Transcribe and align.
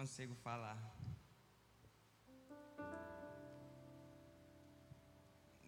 consigo 0.00 0.34
falar. 0.36 0.78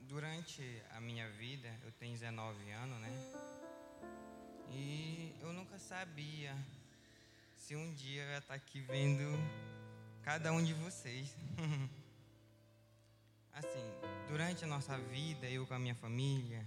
Durante 0.08 0.82
a 0.92 1.00
minha 1.02 1.28
vida, 1.32 1.68
eu 1.84 1.92
tenho 1.92 2.14
19 2.14 2.70
anos, 2.70 2.98
né? 2.98 3.10
E 4.70 5.36
eu 5.42 5.52
nunca 5.52 5.78
sabia 5.78 6.56
se 7.58 7.76
um 7.76 7.92
dia 7.92 8.22
eu 8.22 8.30
ia 8.30 8.38
estar 8.38 8.54
aqui 8.54 8.80
vendo 8.80 9.38
cada 10.22 10.50
um 10.50 10.64
de 10.64 10.72
vocês. 10.72 11.36
assim, 13.52 13.86
durante 14.28 14.64
a 14.64 14.66
nossa 14.66 14.96
vida, 14.96 15.46
eu 15.46 15.66
com 15.66 15.74
a 15.74 15.78
minha 15.78 15.94
família, 15.94 16.64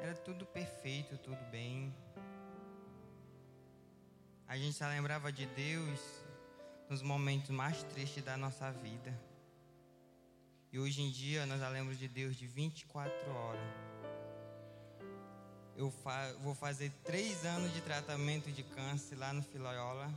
era 0.00 0.14
tudo 0.14 0.46
perfeito, 0.46 1.18
tudo 1.18 1.50
bem. 1.50 1.94
A 4.48 4.56
gente 4.56 4.72
só 4.72 4.88
lembrava 4.88 5.30
de 5.30 5.44
Deus 5.48 6.25
nos 6.88 7.02
momentos 7.02 7.50
mais 7.50 7.82
tristes 7.84 8.22
da 8.22 8.36
nossa 8.36 8.70
vida. 8.70 9.12
E 10.72 10.78
hoje 10.78 11.02
em 11.02 11.10
dia 11.10 11.46
nós 11.46 11.60
lembramos 11.60 11.98
de 11.98 12.06
Deus 12.06 12.36
de 12.36 12.46
24 12.46 13.30
horas. 13.32 13.74
Eu 15.76 15.90
fa 15.90 16.32
vou 16.40 16.54
fazer 16.54 16.90
três 17.04 17.44
anos 17.44 17.72
de 17.72 17.80
tratamento 17.80 18.50
de 18.50 18.62
câncer 18.62 19.16
lá 19.16 19.32
no 19.32 19.42
Filoiola. 19.42 20.12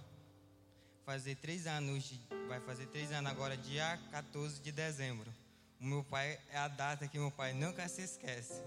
Fazer 1.05 1.35
três 1.35 1.65
anos, 1.65 2.03
de, 2.03 2.19
vai 2.47 2.59
fazer 2.59 2.85
três 2.87 3.11
anos 3.11 3.31
agora, 3.31 3.57
dia 3.57 3.99
14 4.11 4.61
de 4.61 4.71
dezembro. 4.71 5.31
O 5.79 5.85
meu 5.85 6.03
pai 6.03 6.39
é 6.51 6.57
a 6.57 6.67
data 6.67 7.07
que 7.07 7.17
meu 7.17 7.31
pai 7.31 7.53
nunca 7.53 7.87
se 7.87 8.01
esquece. 8.01 8.61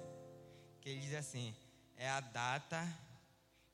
Que 0.80 0.90
ele 0.90 1.00
diz 1.00 1.14
assim: 1.14 1.54
é 1.96 2.08
a 2.08 2.20
data 2.20 2.86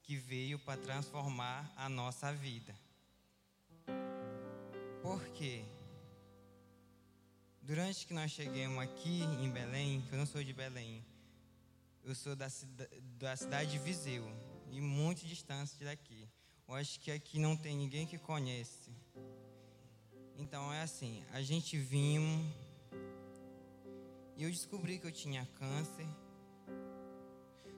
que 0.03 0.17
veio 0.17 0.59
para 0.59 0.81
transformar 0.81 1.73
a 1.77 1.89
nossa 1.89 2.33
vida. 2.33 2.75
Por 5.09 5.27
quê? 5.29 5.65
Durante 7.63 8.07
que 8.07 8.13
nós 8.13 8.31
chegamos 8.31 8.79
aqui 8.79 9.23
em 9.43 9.51
Belém, 9.51 10.03
que 10.03 10.13
eu 10.13 10.19
não 10.19 10.27
sou 10.27 10.45
de 10.45 10.53
Belém, 10.53 11.03
eu 12.05 12.15
sou 12.15 12.37
da, 12.37 12.49
da 13.19 13.35
cidade 13.35 13.71
de 13.71 13.79
Viseu, 13.79 14.23
e 14.71 14.83
muito 14.83 15.25
distante 15.25 15.83
daqui. 15.83 16.29
Eu 16.69 16.75
acho 16.75 17.01
que 17.01 17.11
aqui 17.11 17.39
não 17.39 17.57
tem 17.57 17.75
ninguém 17.75 18.07
que 18.07 18.19
conhece. 18.19 18.91
Então 20.37 20.71
é 20.71 20.83
assim, 20.83 21.25
a 21.33 21.41
gente 21.41 21.79
vimos 21.79 22.47
e 24.37 24.43
eu 24.43 24.51
descobri 24.51 24.99
que 24.99 25.07
eu 25.07 25.13
tinha 25.13 25.49
câncer 25.55 26.07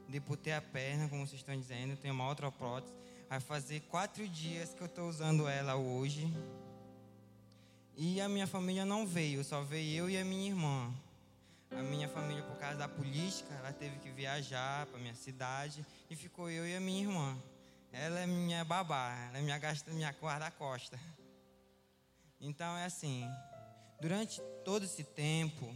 deputei 0.08 0.52
a 0.52 0.60
perna, 0.60 1.08
como 1.08 1.24
vocês 1.24 1.40
estão 1.40 1.56
dizendo, 1.56 1.96
tenho 1.96 2.12
uma 2.12 2.28
outra 2.28 2.50
prótese. 2.50 2.92
Vai 3.28 3.38
fazer 3.38 3.78
quatro 3.82 4.26
dias 4.26 4.74
que 4.74 4.80
eu 4.82 4.88
estou 4.88 5.08
usando 5.08 5.46
ela 5.46 5.76
hoje. 5.76 6.26
E 7.96 8.20
a 8.20 8.28
minha 8.28 8.46
família 8.46 8.84
não 8.84 9.06
veio, 9.06 9.44
só 9.44 9.62
veio 9.62 10.04
eu 10.04 10.10
e 10.10 10.16
a 10.16 10.24
minha 10.24 10.48
irmã. 10.48 10.92
A 11.70 11.82
minha 11.82 12.08
família, 12.08 12.42
por 12.42 12.56
causa 12.56 12.76
da 12.76 12.88
política, 12.88 13.54
ela 13.54 13.72
teve 13.72 13.98
que 13.98 14.10
viajar 14.10 14.86
para 14.86 14.98
minha 14.98 15.14
cidade 15.14 15.84
e 16.08 16.16
ficou 16.16 16.50
eu 16.50 16.66
e 16.66 16.74
a 16.74 16.80
minha 16.80 17.02
irmã. 17.02 17.38
Ela 17.92 18.20
é 18.20 18.26
minha 18.26 18.64
babá, 18.64 19.14
ela 19.28 19.38
é 19.38 19.40
minha, 19.40 19.60
minha 19.88 20.10
guarda-costa. 20.20 20.98
Então 22.40 22.76
é 22.76 22.84
assim, 22.86 23.28
durante 24.00 24.40
todo 24.64 24.84
esse 24.84 25.04
tempo, 25.04 25.74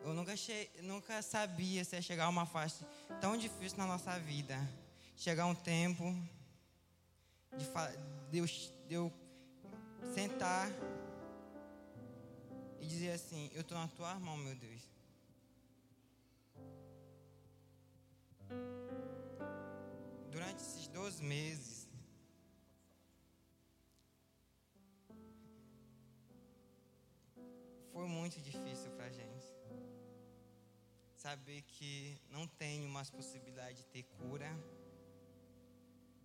eu 0.00 0.14
nunca, 0.14 0.36
che... 0.36 0.70
nunca 0.82 1.20
sabia 1.22 1.84
se 1.84 1.96
ia 1.96 2.02
chegar 2.02 2.28
uma 2.28 2.46
fase 2.46 2.84
tão 3.20 3.36
difícil 3.36 3.78
na 3.78 3.86
nossa 3.86 4.18
vida. 4.18 4.56
Chegar 5.16 5.46
um 5.46 5.54
tempo 5.54 6.04
de, 7.56 7.64
de, 8.30 8.38
eu... 8.38 8.46
de 8.86 8.94
eu 8.94 9.12
sentar 10.14 10.70
e 12.80 12.86
dizer 12.86 13.12
assim: 13.12 13.50
Eu 13.54 13.62
estou 13.62 13.76
na 13.78 13.88
tua 13.88 14.18
mão, 14.18 14.36
meu 14.36 14.54
Deus. 14.54 14.88
Durante 20.30 20.62
esses 20.62 20.88
dois 20.88 21.20
meses, 21.20 21.88
foi 27.92 28.06
muito 28.06 28.40
difícil 28.40 28.90
para 28.92 29.06
a 29.06 29.10
gente 29.10 29.46
saber 31.16 31.62
que 31.62 32.16
não 32.30 32.46
tenho 32.46 32.88
mais 32.88 33.10
possibilidade 33.10 33.78
de 33.78 33.84
ter 33.86 34.04
cura, 34.04 34.48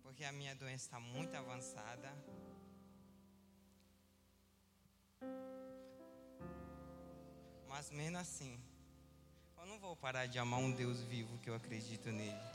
porque 0.02 0.24
a 0.24 0.32
minha 0.32 0.54
doença 0.54 0.84
está 0.86 1.00
muito 1.00 1.34
avançada. 1.34 2.10
Mas 7.68 7.90
mesmo 7.90 8.18
assim, 8.18 8.58
eu 9.58 9.66
não 9.66 9.78
vou 9.78 9.96
parar 9.96 10.26
de 10.26 10.38
amar 10.38 10.60
um 10.60 10.70
Deus 10.70 11.00
vivo 11.00 11.38
que 11.38 11.50
eu 11.50 11.54
acredito 11.54 12.10
nele. 12.10 12.54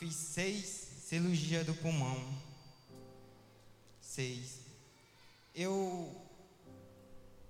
fiz 0.00 0.14
seis 0.14 0.64
cirurgias 1.08 1.66
do 1.66 1.74
pulmão. 1.74 2.16
Seis. 4.00 4.60
Eu, 5.54 6.10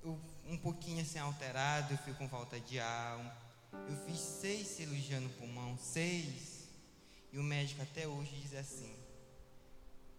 eu 0.02 0.18
um 0.46 0.56
pouquinho 0.58 1.02
assim 1.02 1.18
alterado, 1.18 1.92
eu 1.94 1.98
fico 1.98 2.18
com 2.18 2.28
falta 2.28 2.58
de 2.58 2.80
ar. 2.80 3.38
Eu 3.88 3.96
fiz 4.04 4.18
seis 4.18 4.66
cirurgias 4.66 5.22
no 5.22 5.30
pulmão, 5.30 5.78
seis. 5.78 6.68
E 7.32 7.38
o 7.38 7.42
médico 7.42 7.82
até 7.82 8.06
hoje 8.06 8.34
diz 8.42 8.54
assim: 8.54 8.94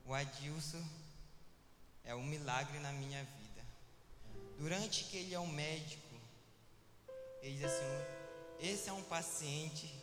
o 0.05 0.13
Adilson 0.13 0.83
é 2.03 2.15
um 2.15 2.23
milagre 2.23 2.79
na 2.79 2.91
minha 2.93 3.23
vida. 3.23 3.65
Durante 4.57 5.03
que 5.05 5.17
ele 5.17 5.33
é 5.33 5.39
um 5.39 5.47
médico, 5.47 6.15
ele 7.41 7.57
diz 7.57 7.65
assim: 7.65 8.05
esse 8.59 8.89
é 8.89 8.93
um 8.93 9.03
paciente 9.03 10.01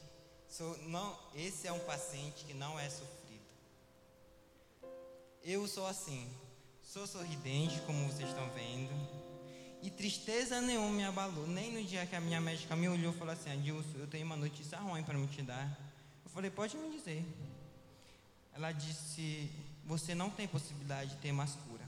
So, 0.48 0.76
não, 0.86 1.16
esse 1.34 1.68
é 1.68 1.72
um 1.72 1.78
paciente 1.80 2.44
que 2.46 2.54
não 2.54 2.80
é 2.80 2.88
sofrido. 2.88 3.44
Eu 5.44 5.68
sou 5.68 5.86
assim, 5.86 6.28
sou 6.82 7.06
sorridente, 7.06 7.80
como 7.82 8.06
vocês 8.06 8.28
estão 8.28 8.48
vendo, 8.50 8.92
e 9.82 9.90
tristeza 9.90 10.60
nenhuma 10.60 10.90
me 10.90 11.04
abalou. 11.04 11.46
Nem 11.46 11.72
no 11.72 11.84
dia 11.84 12.04
que 12.06 12.16
a 12.16 12.20
minha 12.20 12.40
médica 12.40 12.74
me 12.74 12.88
olhou 12.88 13.12
e 13.12 13.16
falou 13.16 13.32
assim: 13.32 13.50
Adilson, 13.50 13.98
eu 13.98 14.06
tenho 14.06 14.26
uma 14.26 14.36
notícia 14.36 14.78
ruim 14.78 15.02
para 15.02 15.16
me 15.16 15.26
te 15.26 15.42
dar. 15.42 15.78
Eu 16.24 16.30
falei: 16.30 16.50
Pode 16.50 16.76
me 16.76 16.90
dizer. 16.90 17.24
Ela 18.52 18.72
disse: 18.72 19.50
Você 19.84 20.14
não 20.14 20.30
tem 20.30 20.48
possibilidade 20.48 21.10
de 21.10 21.16
ter 21.16 21.32
mais 21.32 21.52
cura. 21.52 21.84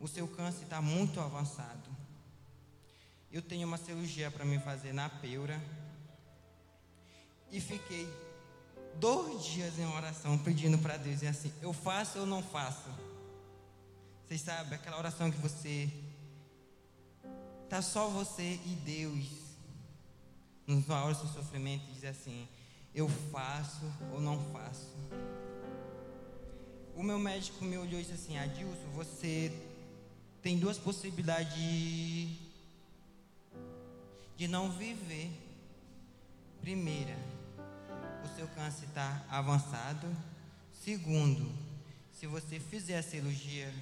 O 0.00 0.08
seu 0.08 0.26
câncer 0.26 0.64
está 0.64 0.80
muito 0.80 1.20
avançado. 1.20 1.88
Eu 3.30 3.42
tenho 3.42 3.68
uma 3.68 3.76
cirurgia 3.76 4.30
para 4.30 4.44
me 4.44 4.58
fazer 4.58 4.92
na 4.92 5.08
peura 5.08 5.60
e 7.52 7.60
fiquei 7.60 8.08
dois 8.96 9.44
dias 9.44 9.78
em 9.78 9.86
oração 9.86 10.36
pedindo 10.38 10.78
para 10.78 10.96
Deus 10.96 11.22
e 11.22 11.26
assim, 11.26 11.52
eu 11.62 11.72
faço 11.72 12.18
ou 12.20 12.26
não 12.26 12.42
faço? 12.42 12.88
Vocês 14.26 14.40
sabem, 14.40 14.74
aquela 14.74 14.98
oração 14.98 15.30
que 15.30 15.38
você 15.38 15.88
tá 17.70 17.80
só 17.80 18.08
você 18.08 18.58
e 18.66 18.74
Deus 18.84 19.40
na 20.66 21.04
hora 21.04 21.14
do 21.14 21.28
sofrimento 21.28 21.84
diz 21.92 22.04
assim, 22.04 22.48
eu 22.92 23.08
faço 23.08 23.80
ou 24.12 24.20
não 24.20 24.38
faço? 24.52 24.92
O 26.96 27.02
meu 27.02 27.18
médico 27.18 27.64
me 27.64 27.78
olhou 27.78 28.00
e 28.00 28.02
disse 28.02 28.14
assim, 28.14 28.36
Adilson, 28.36 28.90
você 28.92 29.52
tem 30.42 30.58
duas 30.58 30.78
possibilidades 30.78 31.54
de, 31.54 32.36
de 34.36 34.48
não 34.48 34.72
viver. 34.72 35.30
Primeira, 36.60 37.16
o 38.24 38.36
seu 38.36 38.48
câncer 38.48 38.86
está 38.86 39.24
avançado. 39.30 40.08
Segundo, 40.72 41.50
se 42.12 42.26
você 42.26 42.58
fizer 42.58 42.98
a 42.98 43.02
cirurgia, 43.02 43.72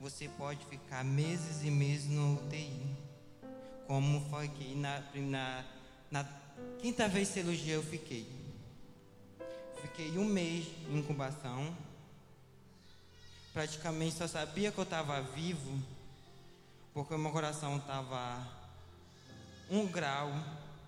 você 0.00 0.28
pode 0.28 0.64
ficar 0.66 1.04
meses 1.04 1.64
e 1.64 1.70
meses 1.70 2.08
no 2.08 2.34
UTI. 2.34 3.05
Como 3.86 4.28
foi 4.28 4.48
que 4.48 4.74
na, 4.74 5.02
na, 5.14 5.64
na 6.10 6.28
quinta 6.80 7.08
vez 7.08 7.28
cirurgia 7.28 7.74
eu 7.74 7.82
fiquei. 7.82 8.26
Fiquei 9.82 10.18
um 10.18 10.24
mês 10.24 10.66
em 10.90 10.98
incubação. 10.98 11.76
Praticamente 13.52 14.16
só 14.16 14.26
sabia 14.26 14.70
que 14.70 14.78
eu 14.78 14.84
estava 14.84 15.22
vivo, 15.22 15.80
porque 16.92 17.16
meu 17.16 17.30
coração 17.30 17.78
estava 17.78 18.46
um 19.70 19.86
grau 19.86 20.30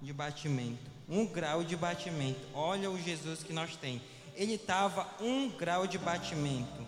de 0.02 0.12
batimento 0.12 0.98
um 1.08 1.26
grau 1.26 1.64
de 1.64 1.74
batimento. 1.74 2.40
Olha 2.52 2.90
o 2.90 3.00
Jesus 3.00 3.42
que 3.42 3.52
nós 3.52 3.74
temos. 3.76 4.02
Ele 4.36 4.54
estava 4.54 5.08
um 5.20 5.48
grau 5.48 5.86
de 5.86 5.98
batimento. 5.98 6.86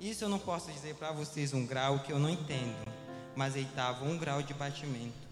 Isso 0.00 0.24
eu 0.24 0.28
não 0.28 0.38
posso 0.38 0.70
dizer 0.72 0.96
para 0.96 1.12
vocês 1.12 1.54
um 1.54 1.64
grau 1.64 2.00
que 2.00 2.12
eu 2.12 2.18
não 2.18 2.28
entendo, 2.28 2.76
mas 3.36 3.54
ele 3.54 3.68
estava 3.68 4.04
um 4.04 4.18
grau 4.18 4.42
de 4.42 4.52
batimento. 4.52 5.23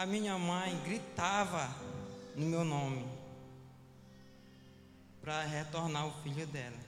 A 0.00 0.06
minha 0.06 0.38
mãe 0.38 0.74
gritava 0.82 1.68
no 2.34 2.46
meu 2.46 2.64
nome 2.64 3.06
para 5.20 5.42
retornar 5.42 6.06
o 6.06 6.22
filho 6.22 6.46
dela. 6.46 6.78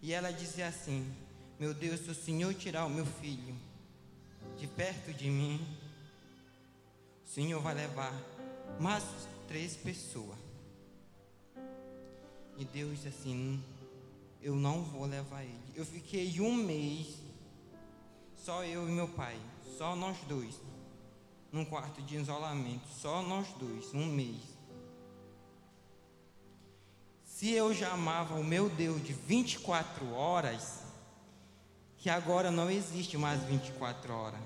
E 0.00 0.12
ela 0.12 0.32
dizia 0.32 0.68
assim: 0.68 1.12
Meu 1.58 1.74
Deus, 1.74 1.98
se 1.98 2.08
o 2.08 2.14
Senhor 2.14 2.54
tirar 2.54 2.84
o 2.84 2.88
meu 2.88 3.04
filho 3.04 3.52
de 4.56 4.68
perto 4.68 5.12
de 5.12 5.28
mim, 5.28 5.60
o 7.26 7.28
Senhor 7.28 7.60
vai 7.60 7.74
levar 7.74 8.14
mais 8.78 9.02
três 9.48 9.74
pessoas. 9.74 10.38
E 12.56 12.64
Deus 12.64 12.92
disse 13.02 13.08
assim: 13.08 13.60
Eu 14.40 14.54
não 14.54 14.84
vou 14.84 15.04
levar 15.04 15.42
ele. 15.42 15.72
Eu 15.74 15.84
fiquei 15.84 16.40
um 16.40 16.54
mês, 16.54 17.08
só 18.36 18.62
eu 18.62 18.88
e 18.88 18.92
meu 18.92 19.08
pai, 19.08 19.36
só 19.76 19.96
nós 19.96 20.16
dois, 20.28 20.69
num 21.52 21.64
quarto 21.64 22.00
de 22.02 22.16
isolamento, 22.16 22.86
só 22.88 23.22
nós 23.22 23.48
dois, 23.58 23.92
um 23.92 24.06
mês. 24.06 24.40
Se 27.24 27.50
eu 27.50 27.74
já 27.74 27.92
amava 27.92 28.34
o 28.34 28.44
meu 28.44 28.68
Deus 28.68 29.02
de 29.02 29.12
24 29.12 30.12
horas, 30.12 30.82
que 31.96 32.08
agora 32.08 32.50
não 32.50 32.70
existe 32.70 33.16
mais 33.18 33.42
24 33.44 34.12
horas. 34.12 34.40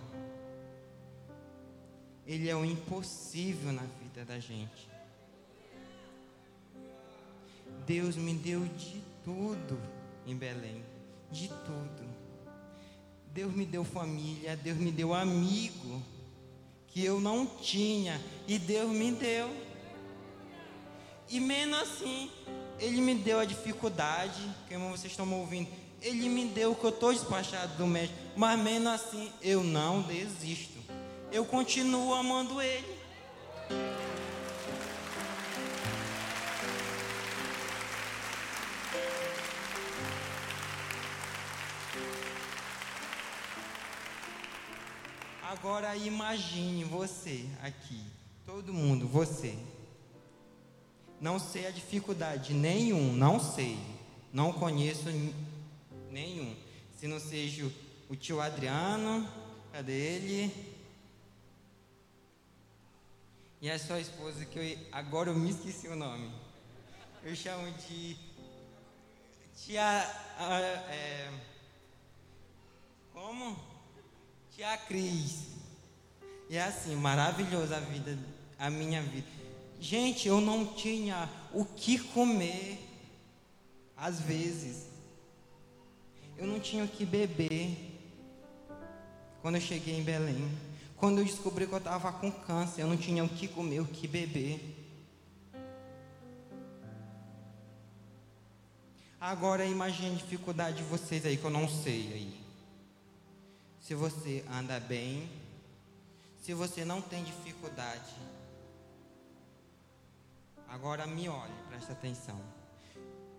Ele 2.27 2.49
é 2.49 2.57
o 2.57 2.65
impossível 2.65 3.73
na 3.73 3.83
vida 3.83 4.25
da 4.25 4.39
gente. 4.39 4.89
Deus 7.87 8.17
me 8.17 8.33
deu 8.35 8.65
de 8.65 9.03
tudo 9.23 9.79
em 10.27 10.35
Belém, 10.35 10.83
de 11.31 11.49
tudo. 11.49 12.15
Deus 13.33 13.53
me 13.53 13.67
deu 13.67 13.85
família, 13.85 14.57
Deus 14.57 14.79
me 14.79 14.91
deu 14.91 15.13
amigo 15.13 16.03
que 16.95 17.05
eu 17.05 17.21
não 17.21 17.45
tinha 17.45 18.21
e 18.47 18.57
Deus 18.57 18.89
me 18.89 19.11
deu. 19.11 19.51
E 21.29 21.41
menos 21.41 21.81
assim, 21.81 22.31
Ele 22.79 23.01
me 23.01 23.17
deu 23.17 23.41
a 23.41 23.45
dificuldade, 23.45 24.41
como 24.69 24.91
vocês 24.91 25.13
estão 25.13 25.27
me 25.27 25.35
ouvindo, 25.35 25.69
Ele 26.01 26.29
me 26.29 26.45
deu 26.47 26.73
que 26.73 26.85
eu 26.85 26.91
estou 26.91 27.13
despachado 27.13 27.77
do 27.77 27.87
médico, 27.87 28.17
mas 28.37 28.61
menos 28.61 28.93
assim, 28.93 29.33
eu 29.43 29.65
não 29.65 30.03
desisto. 30.03 30.79
Eu 31.33 31.45
continuo 31.45 32.15
amando 32.15 32.63
Ele. 32.63 32.94
Agora 45.65 45.97
imagine 45.97 46.85
você 46.85 47.49
aqui, 47.63 47.99
todo 48.45 48.71
mundo, 48.71 49.09
você. 49.09 49.57
Não 51.19 51.39
sei 51.39 51.67
a 51.67 51.71
dificuldade 51.71 52.53
nenhum, 52.53 53.15
não 53.15 53.41
sei. 53.41 53.79
Não 54.31 54.53
conheço 54.53 55.07
nenhum. 56.11 56.55
Se 56.99 57.07
não 57.07 57.19
seja 57.19 57.65
o 58.11 58.15
tio 58.15 58.43
Adriano, 58.43 59.27
cadê 59.73 59.95
ele? 59.95 60.75
E 63.63 63.71
a 63.71 63.79
sua 63.79 64.01
esposa, 64.01 64.45
que 64.45 64.59
eu, 64.59 64.79
agora 64.93 65.31
eu 65.31 65.35
me 65.35 65.49
esqueci 65.49 65.89
o 65.89 65.97
nome. 65.97 66.31
Eu 67.23 67.35
chamo 67.35 67.73
de 67.89 68.19
tia. 69.57 69.83
É, 70.91 71.33
como? 73.15 73.57
Tia 74.55 74.77
Cris. 74.77 75.54
E 76.49 76.57
é 76.57 76.63
assim, 76.63 76.95
maravilhosa 76.95 77.77
a 77.77 77.81
vida, 77.81 78.19
a 78.59 78.71
minha 78.71 79.03
vida. 79.03 79.27
Gente, 79.81 80.29
eu 80.29 80.41
não 80.41 80.67
tinha 80.67 81.29
o 81.53 81.65
que 81.65 81.99
comer, 81.99 82.79
às 83.97 84.21
vezes. 84.21 84.87
Eu 86.37 86.47
não 86.47 86.61
tinha 86.61 86.85
o 86.85 86.89
que 86.89 87.05
beber. 87.05 87.77
Quando 89.43 89.57
eu 89.57 89.61
cheguei 89.61 89.99
em 89.99 90.03
Belém. 90.03 90.51
Quando 90.97 91.19
eu 91.19 91.25
descobri 91.25 91.67
que 91.67 91.73
eu 91.73 91.79
estava 91.79 92.13
com 92.13 92.31
câncer, 92.31 92.83
eu 92.83 92.87
não 92.87 92.97
tinha 92.97 93.23
o 93.25 93.29
que 93.29 93.47
comer, 93.47 93.81
o 93.81 93.87
que 93.87 94.09
beber. 94.09 94.85
Agora 99.21 99.65
imagine 99.65 100.15
a 100.15 100.19
dificuldade 100.19 100.79
de 100.79 100.83
vocês 100.85 101.25
aí, 101.25 101.37
que 101.37 101.45
eu 101.45 101.51
não 101.51 101.69
sei 101.69 102.13
aí. 102.13 102.41
Se 103.81 103.95
você 103.95 104.45
anda 104.51 104.79
bem, 104.81 105.29
se 106.45 106.53
você 106.53 106.85
não 106.85 107.01
tem 107.01 107.25
dificuldade. 107.25 108.15
Agora 110.69 111.07
me 111.07 111.27
olhe, 111.27 111.55
preste 111.71 111.91
atenção. 111.91 112.39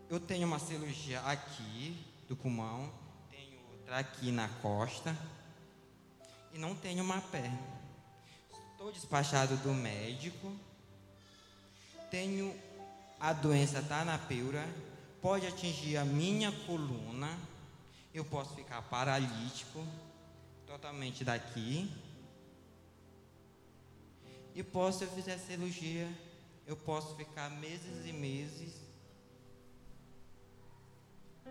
Eu 0.10 0.20
tenho 0.20 0.48
uma 0.48 0.58
cirurgia 0.58 1.20
aqui 1.22 2.04
do 2.28 2.36
pulmão, 2.36 2.92
tenho 3.30 3.60
outra 3.74 4.00
aqui 4.00 4.32
na 4.32 4.50
costa 4.60 5.16
e 6.52 6.58
não 6.58 6.74
tenho 6.74 7.04
uma 7.04 7.22
perna. 7.22 7.60
Estou 8.72 8.92
despachado 8.92 9.56
do 9.58 9.72
médico. 9.72 10.52
Tenho 12.10 12.60
a 13.20 13.34
doença 13.34 13.84
tá 13.84 14.04
na 14.04 14.18
peura, 14.18 14.68
pode 15.22 15.46
atingir 15.46 15.98
a 15.98 16.06
minha 16.06 16.52
coluna. 16.66 17.38
Eu 18.12 18.26
posso 18.26 18.56
ficar 18.56 18.82
paralítico 18.82 19.86
totalmente 20.66 21.24
daqui 21.24 22.05
e 24.56 24.64
posso, 24.64 25.00
se 25.00 25.04
eu 25.04 25.12
fizer 25.12 25.38
cirurgia, 25.38 26.10
eu 26.66 26.78
posso 26.78 27.14
ficar 27.18 27.52
meses 27.52 28.06
e 28.06 28.14
meses 28.14 28.74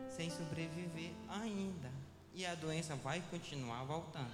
sem 0.09 0.31
sobreviver 0.31 1.13
ainda. 1.29 1.93
E 2.33 2.47
a 2.47 2.55
doença 2.55 2.97
vai 2.97 3.23
continuar 3.31 3.85
voltando. 3.85 4.33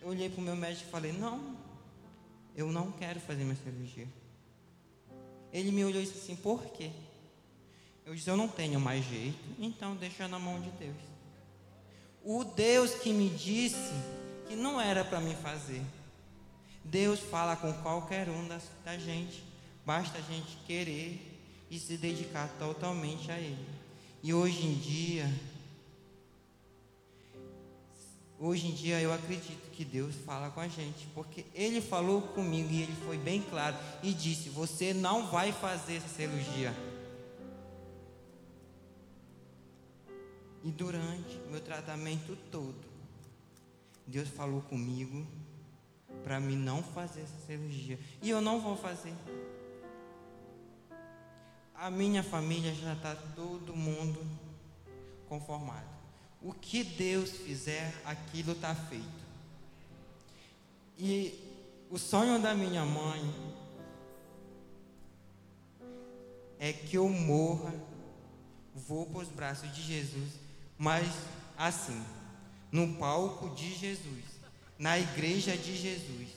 Eu 0.00 0.08
olhei 0.08 0.30
para 0.30 0.40
o 0.40 0.44
meu 0.44 0.54
médico 0.54 0.86
e 0.86 0.90
falei: 0.90 1.12
Não, 1.12 1.58
eu 2.54 2.70
não 2.70 2.92
quero 2.92 3.18
fazer 3.18 3.42
minha 3.42 3.56
cirurgia. 3.56 4.06
Ele 5.52 5.72
me 5.72 5.84
olhou 5.84 6.00
e 6.00 6.06
disse 6.06 6.18
assim: 6.18 6.36
Por 6.36 6.64
quê? 6.66 6.92
Eu 8.06 8.14
disse: 8.14 8.30
Eu 8.30 8.36
não 8.36 8.46
tenho 8.48 8.78
mais 8.78 9.04
jeito, 9.04 9.38
então 9.58 9.96
deixa 9.96 10.28
na 10.28 10.38
mão 10.38 10.60
de 10.60 10.70
Deus. 10.72 10.96
O 12.22 12.44
Deus 12.44 12.94
que 12.94 13.12
me 13.12 13.28
disse 13.28 13.92
que 14.46 14.54
não 14.54 14.80
era 14.80 15.04
para 15.04 15.20
mim 15.20 15.34
fazer 15.34 15.82
Deus 16.84 17.18
fala 17.18 17.56
com 17.56 17.72
qualquer 17.82 18.28
um 18.28 18.46
da, 18.46 18.60
da 18.84 18.98
gente. 18.98 19.42
Basta 19.84 20.18
a 20.18 20.20
gente 20.20 20.56
querer 20.66 21.34
e 21.70 21.78
se 21.78 21.96
dedicar 21.96 22.48
totalmente 22.58 23.30
a 23.32 23.38
Ele. 23.38 23.66
E 24.22 24.32
hoje 24.32 24.66
em 24.66 24.74
dia, 24.74 25.30
hoje 28.38 28.68
em 28.68 28.72
dia 28.72 29.00
eu 29.00 29.12
acredito 29.12 29.70
que 29.72 29.84
Deus 29.84 30.14
fala 30.24 30.50
com 30.50 30.60
a 30.60 30.68
gente, 30.68 31.06
porque 31.14 31.44
Ele 31.54 31.80
falou 31.80 32.22
comigo 32.22 32.70
e 32.70 32.82
Ele 32.82 32.96
foi 33.04 33.18
bem 33.18 33.42
claro 33.42 33.76
e 34.02 34.12
disse: 34.12 34.48
Você 34.50 34.94
não 34.94 35.26
vai 35.26 35.52
fazer 35.52 35.96
essa 35.96 36.08
cirurgia. 36.08 36.74
E 40.62 40.70
durante 40.70 41.36
meu 41.50 41.60
tratamento 41.60 42.38
todo, 42.50 42.86
Deus 44.06 44.28
falou 44.28 44.62
comigo 44.62 45.26
para 46.22 46.40
mim 46.40 46.56
não 46.56 46.82
fazer 46.82 47.22
essa 47.22 47.46
cirurgia. 47.46 47.98
E 48.22 48.30
eu 48.30 48.40
não 48.40 48.60
vou 48.60 48.76
fazer. 48.76 49.14
A 51.74 51.90
minha 51.90 52.22
família 52.22 52.74
já 52.74 52.94
está 52.94 53.14
todo 53.34 53.74
mundo 53.74 54.24
conformado. 55.28 55.88
O 56.40 56.52
que 56.52 56.84
Deus 56.84 57.30
fizer, 57.30 57.94
aquilo 58.04 58.52
está 58.52 58.74
feito. 58.74 59.24
E 60.96 61.38
o 61.90 61.98
sonho 61.98 62.40
da 62.40 62.54
minha 62.54 62.84
mãe 62.84 63.22
é 66.58 66.72
que 66.72 66.96
eu 66.96 67.08
morra, 67.08 67.74
vou 68.74 69.06
para 69.06 69.20
os 69.20 69.28
braços 69.28 69.74
de 69.74 69.82
Jesus, 69.82 70.32
mas 70.78 71.06
assim, 71.56 72.02
no 72.70 72.96
palco 72.96 73.54
de 73.54 73.74
Jesus 73.74 74.33
na 74.78 74.98
igreja 74.98 75.56
de 75.56 75.76
Jesus. 75.76 76.28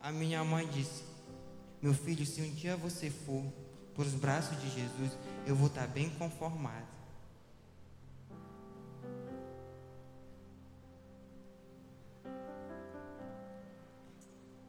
A 0.00 0.12
minha 0.12 0.44
mãe 0.44 0.66
disse: 0.68 1.02
Meu 1.82 1.94
filho, 1.94 2.24
se 2.24 2.40
um 2.40 2.50
dia 2.54 2.76
você 2.76 3.10
for 3.10 3.44
para 3.94 4.04
os 4.04 4.14
braços 4.14 4.60
de 4.60 4.70
Jesus, 4.70 5.12
eu 5.46 5.56
vou 5.56 5.68
estar 5.68 5.86
bem 5.86 6.10
conformado. 6.10 6.86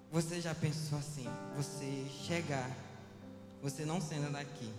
Você 0.09 0.41
já 0.41 0.55
pensou 0.55 0.97
assim? 0.97 1.27
Você 1.55 2.07
chegar, 2.25 2.71
você 3.61 3.85
não 3.85 4.01
sendo 4.01 4.31
daqui, 4.31 4.73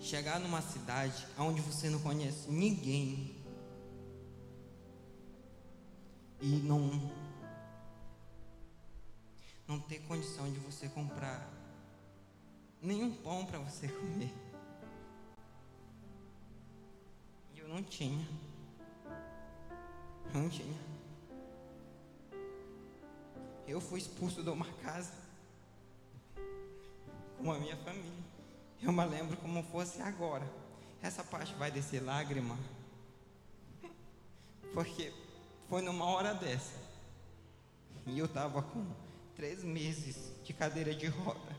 chegar 0.00 0.38
numa 0.38 0.62
cidade 0.62 1.26
onde 1.38 1.60
você 1.60 1.88
não 1.90 1.98
conhece 1.98 2.48
ninguém 2.48 3.43
e 6.44 6.60
não 6.62 6.90
não 9.66 9.80
ter 9.80 10.00
condição 10.00 10.52
de 10.52 10.58
você 10.58 10.90
comprar 10.90 11.48
nenhum 12.82 13.10
pão 13.14 13.46
para 13.46 13.58
você 13.58 13.88
comer. 13.88 14.30
E 17.54 17.58
eu 17.60 17.66
não 17.66 17.82
tinha. 17.82 18.28
Não 20.34 20.50
tinha. 20.50 20.78
Eu 23.66 23.80
fui 23.80 23.98
expulso 23.98 24.42
de 24.42 24.50
uma 24.50 24.70
casa 24.82 25.14
com 27.38 27.50
a 27.50 27.58
minha 27.58 27.76
família. 27.78 28.24
Eu 28.82 28.92
me 28.92 29.04
lembro 29.06 29.34
como 29.38 29.62
fosse 29.62 30.02
agora. 30.02 30.46
Essa 31.00 31.24
parte 31.24 31.54
vai 31.54 31.70
descer 31.70 32.02
lágrima. 32.02 32.58
Porque 34.74 35.10
foi 35.68 35.82
numa 35.82 36.04
hora 36.04 36.34
dessa. 36.34 36.74
E 38.06 38.18
eu 38.18 38.26
estava 38.26 38.62
com 38.62 38.86
três 39.34 39.62
meses 39.64 40.32
de 40.44 40.52
cadeira 40.52 40.94
de 40.94 41.06
roda. 41.06 41.56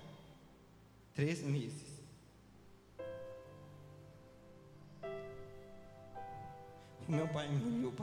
Três 1.14 1.42
meses. 1.42 1.96
O 7.08 7.12
meu 7.12 7.28
pai 7.28 7.48
me 7.48 7.78
olhou 7.78 7.94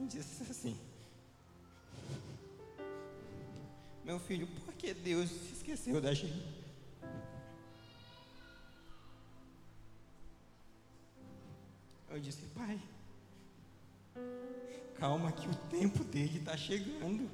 e 0.00 0.04
disse 0.06 0.42
assim: 0.50 0.78
Meu 4.04 4.18
filho, 4.18 4.46
por 4.46 4.74
que 4.74 4.92
Deus 4.92 5.30
se 5.30 5.52
esqueceu 5.52 6.00
da 6.00 6.12
gente? 6.12 6.62
Eu 12.10 12.20
disse, 12.20 12.42
pai, 12.48 12.78
calma 15.02 15.32
que 15.32 15.48
o 15.48 15.54
tempo 15.68 16.04
dele 16.04 16.38
está 16.38 16.56
chegando. 16.56 17.28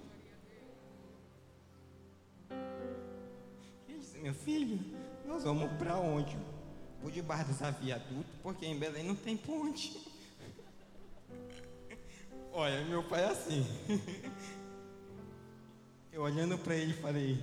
Ele 3.86 3.98
disse, 3.98 4.18
meu 4.20 4.32
filho, 4.32 4.80
nós 5.26 5.44
vamos 5.44 5.70
para 5.72 5.98
onde? 5.98 6.34
Por 7.02 7.12
debaixo 7.12 7.52
dos 7.52 7.78
viadutos, 7.78 8.34
porque 8.42 8.64
em 8.64 8.78
Belém 8.78 9.04
não 9.04 9.14
tem 9.14 9.36
ponte. 9.36 10.00
Olha, 12.50 12.82
meu 12.86 13.06
pai 13.06 13.24
é 13.24 13.28
assim. 13.28 13.66
Eu 16.10 16.22
olhando 16.22 16.56
para 16.56 16.74
ele 16.74 16.94
falei, 16.94 17.38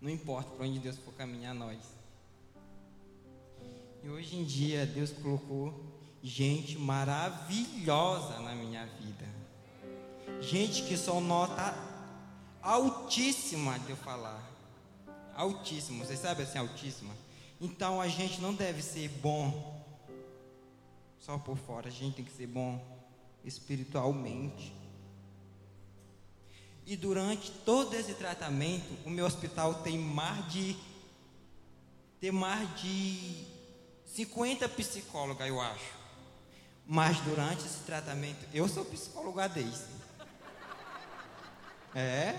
não 0.00 0.08
importa 0.08 0.50
para 0.52 0.64
onde 0.64 0.78
Deus 0.78 0.96
for 0.96 1.12
caminhar 1.12 1.54
nós. 1.54 1.78
E 4.02 4.08
hoje 4.08 4.38
em 4.38 4.44
dia 4.44 4.86
Deus 4.86 5.12
colocou 5.12 5.89
gente 6.22 6.78
maravilhosa 6.78 8.38
na 8.40 8.54
minha 8.54 8.86
vida. 8.86 9.26
Gente 10.40 10.82
que 10.82 10.96
só 10.96 11.20
nota 11.20 11.74
altíssima 12.62 13.78
de 13.80 13.90
eu 13.90 13.96
falar. 13.96 14.48
Altíssimo, 15.34 16.04
vocês 16.04 16.20
sabem 16.20 16.44
assim, 16.44 16.58
altíssima? 16.58 17.14
Então 17.60 18.00
a 18.00 18.08
gente 18.08 18.40
não 18.40 18.54
deve 18.54 18.82
ser 18.82 19.08
bom 19.08 19.78
só 21.18 21.36
por 21.38 21.56
fora, 21.56 21.88
a 21.88 21.92
gente 21.92 22.16
tem 22.16 22.24
que 22.24 22.32
ser 22.32 22.46
bom 22.46 22.82
espiritualmente. 23.44 24.72
E 26.86 26.96
durante 26.96 27.50
todo 27.64 27.94
esse 27.94 28.14
tratamento, 28.14 28.96
o 29.06 29.10
meu 29.10 29.26
hospital 29.26 29.74
tem 29.82 29.98
mais 29.98 30.50
de 30.52 30.76
tem 32.18 32.30
mais 32.30 32.68
de 32.80 33.46
50 34.04 34.68
psicólogas, 34.68 35.48
eu 35.48 35.58
acho. 35.58 35.99
Mas 36.92 37.20
durante 37.20 37.64
esse 37.64 37.78
tratamento, 37.86 38.44
eu 38.52 38.66
sou 38.66 38.84
psicóloga 38.84 39.48
desde. 39.48 39.84
É. 41.94 42.34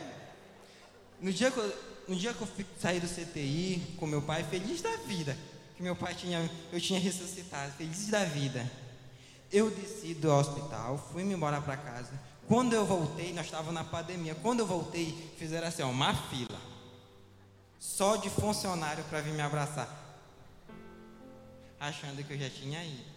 No 1.22 1.32
dia 1.32 1.50
que 1.50 1.58
eu, 1.58 1.74
no 2.06 2.18
dia 2.18 2.34
que 2.34 2.42
eu 2.42 2.50
saí 2.78 3.00
do 3.00 3.08
CTI 3.08 3.96
com 3.98 4.06
meu 4.06 4.22
pai, 4.22 4.44
feliz 4.44 4.82
da 4.82 4.94
vida, 5.08 5.38
que 5.78 5.82
meu 5.82 5.96
pai 5.96 6.14
tinha, 6.16 6.52
eu 6.70 6.82
tinha 6.82 7.00
ressuscitado, 7.00 7.72
feliz 7.78 8.08
da 8.08 8.26
vida. 8.26 8.70
Eu 9.50 9.72
desci 9.72 10.14
do 10.14 10.30
hospital, 10.30 10.98
fui 11.14 11.24
me 11.24 11.34
embora 11.34 11.62
para 11.62 11.78
casa. 11.78 12.12
Quando 12.46 12.74
eu 12.74 12.86
voltei, 12.86 13.32
nós 13.32 13.46
estávamos 13.46 13.74
na 13.74 13.86
pandemia. 13.86 14.36
Quando 14.36 14.60
eu 14.60 14.66
voltei, 14.66 15.34
fizeram 15.38 15.70
assim, 15.70 15.82
ó, 15.82 15.90
uma 15.90 16.14
fila. 16.14 16.60
Só 17.80 18.18
de 18.18 18.30
funcionário 18.30 19.06
para 19.06 19.22
vir 19.22 19.32
me 19.32 19.42
abraçar 19.42 19.88
achando 21.80 22.22
que 22.22 22.34
eu 22.34 22.38
já 22.38 22.50
tinha 22.50 22.84
ido. 22.84 23.11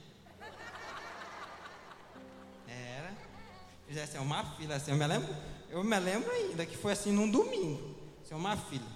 Fizesse 3.87 4.19
uma 4.19 4.45
fila 4.57 4.76
assim, 4.76 4.91
eu 4.91 4.97
me 4.97 5.07
lembro, 5.07 5.35
eu 5.71 5.85
me 5.85 5.99
lembro 5.99 6.31
ainda 6.31 6.64
que 6.64 6.76
foi 6.76 6.93
assim 6.93 7.12
num 7.12 7.31
domingo. 7.31 7.95
Assim, 8.23 8.35
uma 8.35 8.57
fila 8.57 8.87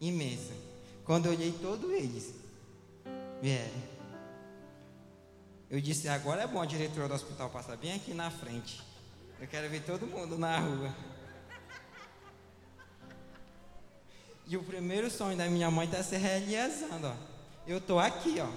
imensa. 0.00 0.52
Quando 1.04 1.26
eu 1.26 1.32
olhei 1.32 1.52
todos 1.52 1.90
eles, 1.90 2.34
vieram. 3.40 3.98
Eu 5.70 5.80
disse, 5.80 6.08
agora 6.08 6.42
é 6.42 6.46
bom 6.46 6.62
a 6.62 6.66
diretora 6.66 7.08
do 7.08 7.14
hospital 7.14 7.50
passar 7.50 7.76
bem 7.76 7.92
aqui 7.92 8.14
na 8.14 8.30
frente. 8.30 8.82
Eu 9.40 9.46
quero 9.46 9.68
ver 9.68 9.82
todo 9.82 10.06
mundo 10.06 10.38
na 10.38 10.58
rua. 10.58 10.94
E 14.46 14.56
o 14.56 14.62
primeiro 14.62 15.10
sonho 15.10 15.36
da 15.36 15.46
minha 15.46 15.70
mãe 15.70 15.86
está 15.86 16.02
se 16.02 16.16
realizando, 16.16 17.08
ó. 17.08 17.14
Eu 17.66 17.78
estou 17.78 18.00
aqui, 18.00 18.36
ó. 18.40 18.48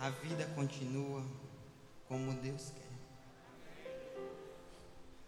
A 0.00 0.08
vida 0.08 0.46
continua 0.54 1.22
como 2.08 2.32
Deus 2.34 2.72
quer. 2.74 2.80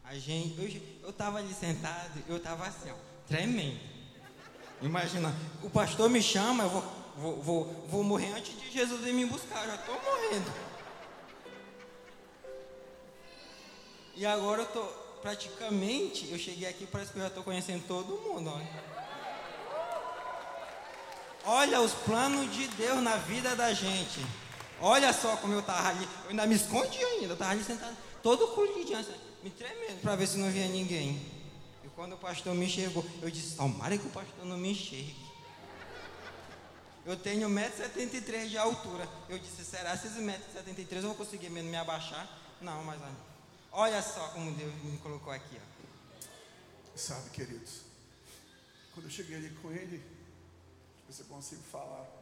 A 0.03 0.15
gente, 0.19 0.99
eu 1.03 1.11
estava 1.11 1.39
ali 1.39 1.53
sentado, 1.53 2.23
eu 2.27 2.39
estava 2.39 2.67
assim, 2.67 2.91
ó, 2.91 2.95
tremendo. 3.29 3.79
Imagina, 4.81 5.35
o 5.63 5.71
pastor 5.71 6.09
me 6.09 6.23
chama, 6.23 6.65
eu 6.65 6.71
vou, 6.71 6.83
vou, 7.17 7.43
vou, 7.43 7.87
vou 7.87 8.05
morrer 8.05 8.33
antes 8.33 8.59
de 8.59 8.71
Jesus 8.71 9.01
vir 9.03 9.13
me 9.13 9.27
buscar, 9.27 9.67
já 9.67 9.75
estou 9.75 9.95
morrendo. 9.95 10.53
E 14.15 14.27
agora 14.27 14.63
eu 14.63 14.67
estou, 14.67 14.87
praticamente, 15.21 16.31
eu 16.31 16.39
cheguei 16.39 16.69
aqui, 16.69 16.87
parece 16.87 17.13
que 17.13 17.19
eu 17.19 17.23
já 17.23 17.29
estou 17.29 17.45
conhecendo 17.45 17.87
todo 17.87 18.21
mundo, 18.23 18.51
olha. 18.51 18.93
Olha 21.45 21.81
os 21.81 21.93
planos 21.93 22.55
de 22.55 22.69
Deus 22.69 23.03
na 23.03 23.17
vida 23.17 23.55
da 23.55 23.73
gente. 23.73 24.21
Olha 24.81 25.13
só 25.13 25.37
como 25.37 25.53
eu 25.53 25.61
estava 25.61 25.89
ali. 25.89 26.09
Eu 26.25 26.31
ainda 26.31 26.47
me 26.47 26.55
escondi 26.55 26.99
ainda. 26.99 27.27
Eu 27.27 27.33
estava 27.35 27.53
ali 27.53 27.65
sentado, 27.65 27.97
todo 28.23 28.49
colhidinho, 28.49 28.99
assim, 28.99 29.15
me 29.43 29.51
tremendo 29.51 30.01
para 30.01 30.17
ver 30.17 30.27
se 30.27 30.39
não 30.39 30.51
via 30.51 30.67
ninguém. 30.69 31.21
E 31.85 31.89
quando 31.95 32.15
o 32.15 32.19
pastor 32.19 32.55
me 32.55 32.67
enxergou, 32.67 33.05
eu 33.21 33.31
disse: 33.31 33.57
Tomara 33.57 33.97
que 33.97 34.07
o 34.07 34.11
pastor 34.11 34.45
não 34.45 34.57
me 34.57 34.73
enxergue. 34.73 35.17
Eu 37.05 37.17
tenho 37.17 37.49
1,73m 37.49 38.49
de 38.49 38.59
altura. 38.59 39.09
Eu 39.29 39.39
disse: 39.39 39.65
Será 39.65 39.95
esses 39.95 40.13
1,73m 40.13 40.97
eu 40.97 41.03
vou 41.03 41.15
conseguir 41.15 41.51
mesmo 41.51 41.71
me 41.71 41.77
abaixar? 41.77 42.29
Não, 42.61 42.85
mas 42.85 43.01
olha 43.73 44.01
só 44.01 44.29
como 44.29 44.53
Deus 44.53 44.73
me 44.85 44.99
colocou 44.99 45.33
aqui. 45.33 45.57
Ó. 45.57 45.73
Sabe, 46.97 47.31
queridos, 47.31 47.81
quando 48.95 49.07
eu 49.07 49.11
cheguei 49.11 49.37
ali 49.37 49.51
com 49.63 49.73
ele, 49.73 50.05
ver 51.07 51.13
se 51.13 51.25
consigo 51.25 51.63
falar. 51.63 52.22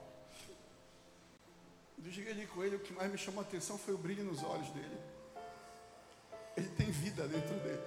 Ali 2.00 2.46
com 2.46 2.64
ele, 2.64 2.76
o 2.76 2.80
que 2.80 2.94
mais 2.94 3.12
me 3.12 3.18
chamou 3.18 3.40
a 3.40 3.44
atenção 3.44 3.76
foi 3.76 3.92
o 3.92 3.98
brilho 3.98 4.24
nos 4.24 4.42
olhos 4.42 4.70
dele. 4.70 4.98
Ele 6.56 6.68
tem 6.68 6.90
vida 6.90 7.28
dentro 7.28 7.54
dele. 7.60 7.82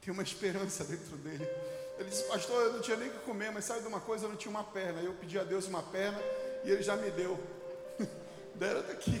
Tem 0.00 0.12
uma 0.12 0.22
esperança 0.22 0.84
dentro 0.84 1.16
dele. 1.18 1.46
Ele 1.96 2.08
disse, 2.08 2.24
pastor, 2.24 2.64
eu 2.64 2.72
não 2.72 2.80
tinha 2.80 2.96
nem 2.96 3.08
o 3.08 3.12
que 3.12 3.18
comer, 3.20 3.52
mas 3.52 3.64
sabe 3.64 3.82
de 3.82 3.86
uma 3.86 4.00
coisa, 4.00 4.24
eu 4.24 4.30
não 4.30 4.36
tinha 4.36 4.50
uma 4.50 4.64
perna. 4.64 5.00
Eu 5.00 5.14
pedi 5.14 5.38
a 5.38 5.44
Deus 5.44 5.66
uma 5.68 5.82
perna 5.82 6.18
e 6.64 6.70
ele 6.70 6.82
já 6.82 6.96
me 6.96 7.10
deu. 7.12 7.38
Deram 8.56 8.82
daqui. 8.82 9.20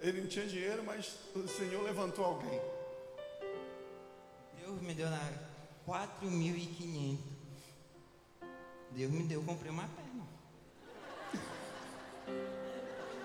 Ele 0.00 0.22
não 0.22 0.28
tinha 0.28 0.46
dinheiro, 0.46 0.82
mas 0.82 1.14
o 1.34 1.46
Senhor 1.46 1.82
levantou 1.82 2.24
alguém. 2.24 2.60
Deus 4.58 4.80
me 4.82 4.94
deu 4.94 5.08
na 5.08 5.32
4.500. 5.86 7.18
Deus 8.90 9.10
me 9.12 9.22
deu, 9.22 9.40
eu 9.40 9.46
comprei 9.46 9.70
uma 9.70 9.86
perna. 9.86 10.09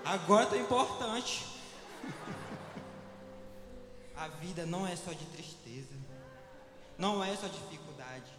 Agora 0.04 0.46
tá 0.46 0.56
importante. 0.56 1.44
A 4.16 4.28
vida 4.28 4.64
não 4.64 4.86
é 4.86 4.94
só 4.96 5.12
de 5.12 5.24
tristeza. 5.26 5.94
Não 6.96 7.22
é 7.22 7.34
só 7.36 7.46
dificuldade. 7.48 8.32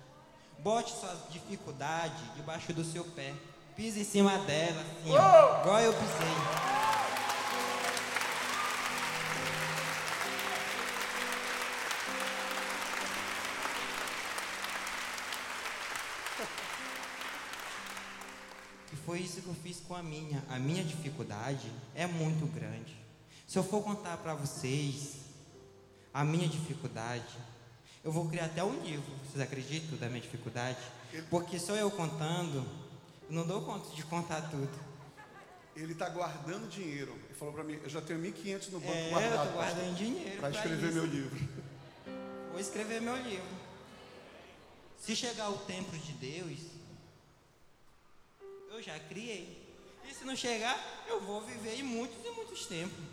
Bote 0.59 0.91
sua 0.91 1.15
dificuldade 1.29 2.23
debaixo 2.35 2.73
do 2.73 2.83
seu 2.83 3.03
pé. 3.03 3.33
Pise 3.75 4.01
em 4.01 4.03
cima 4.03 4.37
dela, 4.39 4.81
assim, 4.81 5.15
ó, 5.15 5.61
igual 5.61 5.79
eu 5.81 5.93
pisei. 5.93 6.66
Eu 19.47 19.55
fiz 19.55 19.79
com 19.79 19.95
a 19.95 20.03
minha. 20.03 20.43
A 20.49 20.57
minha 20.59 20.83
dificuldade 20.83 21.71
é 21.95 22.05
muito 22.07 22.45
grande. 22.53 22.95
Se 23.47 23.57
eu 23.57 23.63
for 23.63 23.81
contar 23.83 24.17
para 24.17 24.33
vocês 24.35 25.15
a 26.13 26.23
minha 26.23 26.47
dificuldade, 26.47 27.37
eu 28.03 28.11
vou 28.11 28.27
criar 28.29 28.45
até 28.45 28.63
um 28.63 28.81
livro. 28.83 29.11
Vocês 29.25 29.41
acreditam 29.41 29.97
da 29.97 30.07
minha 30.09 30.21
dificuldade? 30.21 30.77
Porque 31.29 31.57
só 31.59 31.75
eu 31.75 31.89
contando, 31.89 32.65
eu 33.29 33.35
não 33.35 33.45
dou 33.47 33.61
conta 33.61 33.93
de 33.95 34.03
contar 34.03 34.41
tudo. 34.49 34.87
Ele 35.75 35.93
está 35.93 36.09
guardando 36.09 36.67
dinheiro. 36.69 37.11
Ele 37.25 37.33
falou 37.35 37.53
para 37.53 37.63
mim, 37.63 37.79
eu 37.83 37.89
já 37.89 38.01
tenho 38.01 38.19
1.500 38.19 38.69
no 38.71 38.79
banco 38.79 38.91
É, 38.93 39.05
eu 39.07 39.11
guardado. 39.11 39.47
tô 39.47 39.53
guardando 39.53 39.95
dinheiro 39.95 40.39
Para 40.39 40.49
pra 40.49 40.59
escrever 40.59 40.85
isso. 40.87 40.93
meu 40.95 41.05
livro. 41.05 41.49
Vou 42.51 42.59
escrever 42.59 43.01
meu 43.01 43.15
livro. 43.15 43.57
Se 44.99 45.15
chegar 45.15 45.49
o 45.51 45.57
tempo 45.59 45.95
de 45.97 46.13
Deus, 46.13 46.59
eu 48.77 48.83
já 48.83 48.99
criei. 48.99 49.65
E 50.07 50.13
se 50.13 50.23
não 50.23 50.35
chegar, 50.35 50.77
eu 51.07 51.19
vou 51.21 51.41
viver 51.41 51.79
em 51.79 51.83
muitos 51.83 52.23
e 52.23 52.29
muitos 52.31 52.67
tempos. 52.67 53.03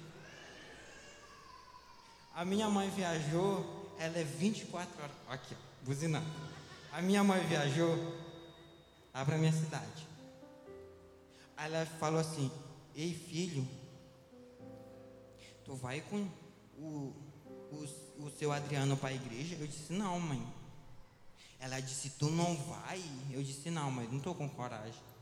A 2.35 2.44
minha 2.44 2.68
mãe 2.68 2.90
viajou, 2.90 3.94
ela 3.99 4.18
é 4.18 4.25
24 4.25 5.02
horas. 5.02 5.16
Aqui, 5.28 5.54
ó, 5.54 5.85
buzinando. 5.85 6.26
A 6.92 7.00
minha 7.00 7.25
mãe 7.25 7.40
viajou 7.47 7.97
lá 9.12 9.25
pra 9.25 9.38
minha 9.38 9.52
cidade. 9.52 10.06
Aí 11.56 11.73
ela 11.73 11.87
falou 11.87 12.21
assim: 12.21 12.50
Ei 12.94 13.14
filho, 13.14 13.66
tu 15.64 15.75
vai 15.75 16.02
com 16.02 16.28
o, 16.76 17.14
o, 17.73 18.25
o 18.26 18.30
seu 18.38 18.52
Adriano 18.52 18.97
para 18.97 19.11
a 19.11 19.14
igreja? 19.14 19.56
Eu 19.59 19.66
disse: 19.66 19.92
Não, 19.92 20.21
mãe. 20.21 20.47
Ela 21.59 21.80
disse: 21.80 22.11
Tu 22.11 22.26
não 22.30 22.54
vai? 22.54 23.02
Eu 23.30 23.42
disse: 23.42 23.71
Não, 23.71 23.90
mãe, 23.90 24.06
não 24.09 24.18
estou 24.18 24.35
com 24.35 24.49
coragem. 24.49 25.13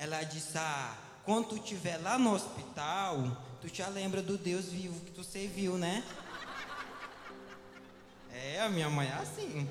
Ela 0.00 0.22
disse: 0.22 0.56
Ah, 0.56 0.96
quando 1.26 1.48
tu 1.48 1.56
estiver 1.56 1.98
lá 1.98 2.18
no 2.18 2.32
hospital, 2.32 3.36
tu 3.60 3.68
já 3.68 3.86
lembra 3.88 4.22
do 4.22 4.38
Deus 4.38 4.64
vivo 4.64 4.98
que 5.04 5.10
tu 5.10 5.22
serviu, 5.22 5.76
né? 5.76 6.02
É, 8.32 8.62
a 8.62 8.70
minha 8.70 8.88
mãe 8.88 9.06
é 9.06 9.12
assim. 9.12 9.68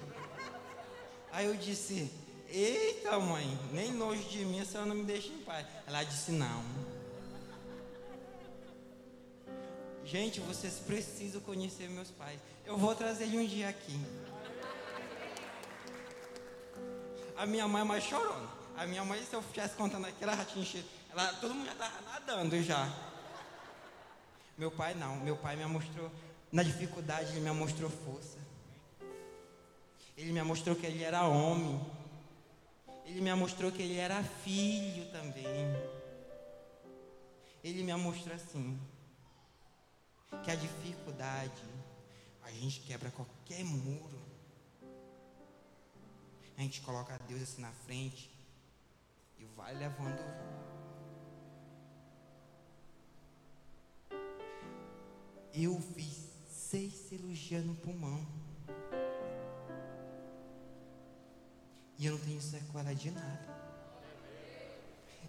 Aí 1.31 1.47
eu 1.47 1.55
disse: 1.55 2.11
Eita, 2.47 3.17
mãe, 3.19 3.59
nem 3.71 3.91
longe 3.97 4.21
de 4.29 4.45
mim 4.45 4.59
a 4.59 4.65
senhora 4.65 4.87
não 4.87 4.97
me 4.97 5.03
deixa 5.03 5.29
em 5.29 5.39
paz. 5.39 5.65
Ela 5.87 6.03
disse: 6.03 6.31
Não. 6.31 6.63
Gente, 10.05 10.39
vocês 10.41 10.75
precisam 10.75 11.41
conhecer 11.41 11.89
meus 11.89 12.11
pais. 12.11 12.39
Eu 12.67 12.77
vou 12.77 12.93
trazer 12.93 13.23
ele 13.23 13.39
um 13.39 13.47
dia 13.47 13.69
aqui. 13.69 13.99
A 17.35 17.47
minha 17.47 17.67
mãe 17.67 17.81
é 17.81 17.85
mais 17.85 18.03
chorona. 18.03 18.58
A 18.79 18.85
minha 18.87 19.03
mãe, 19.03 19.21
se 19.25 19.35
eu 19.35 19.41
estivesse 19.41 19.75
contando 19.75 20.07
aqui, 20.07 20.23
ela 20.23 20.37
já 20.37 20.45
tinha 20.45 20.63
enchido. 20.63 20.87
Ela, 21.11 21.33
todo 21.33 21.53
mundo 21.53 21.65
já 21.65 21.73
estava 21.73 22.01
nadando 22.01 22.63
já. 22.63 22.89
Meu 24.57 24.71
pai 24.71 24.93
não. 24.93 25.17
Meu 25.17 25.35
pai 25.35 25.57
me 25.57 25.65
mostrou, 25.65 26.09
na 26.49 26.63
dificuldade, 26.63 27.31
ele 27.31 27.41
me 27.41 27.51
mostrou 27.51 27.89
força. 27.89 28.37
Ele 30.15 30.31
me 30.31 30.41
mostrou 30.43 30.77
que 30.77 30.85
ele 30.85 31.03
era 31.03 31.27
homem. 31.27 31.85
Ele 33.03 33.19
me 33.19 33.33
mostrou 33.35 33.69
que 33.69 33.81
ele 33.81 33.97
era 33.97 34.23
filho 34.23 35.11
também. 35.11 35.45
Ele 37.61 37.83
me 37.83 37.93
mostrou 37.95 38.33
assim: 38.33 38.79
que 40.41 40.51
a 40.51 40.55
dificuldade, 40.55 41.65
a 42.43 42.51
gente 42.51 42.79
quebra 42.79 43.11
qualquer 43.11 43.61
muro. 43.65 44.21
A 46.57 46.61
gente 46.61 46.79
coloca 46.79 47.19
Deus 47.27 47.41
assim 47.41 47.61
na 47.61 47.73
frente 47.85 48.38
e 49.39 49.45
vai 49.55 49.73
levando. 49.73 50.19
Eu 55.53 55.79
fiz 55.95 56.29
seis 56.49 56.93
cirurgias 56.93 57.65
no 57.65 57.73
pulmão. 57.75 58.25
E 61.97 62.05
eu 62.05 62.13
não 62.13 62.19
tenho 62.19 62.41
sequela 62.41 62.93
de 62.93 63.11
nada. 63.11 63.59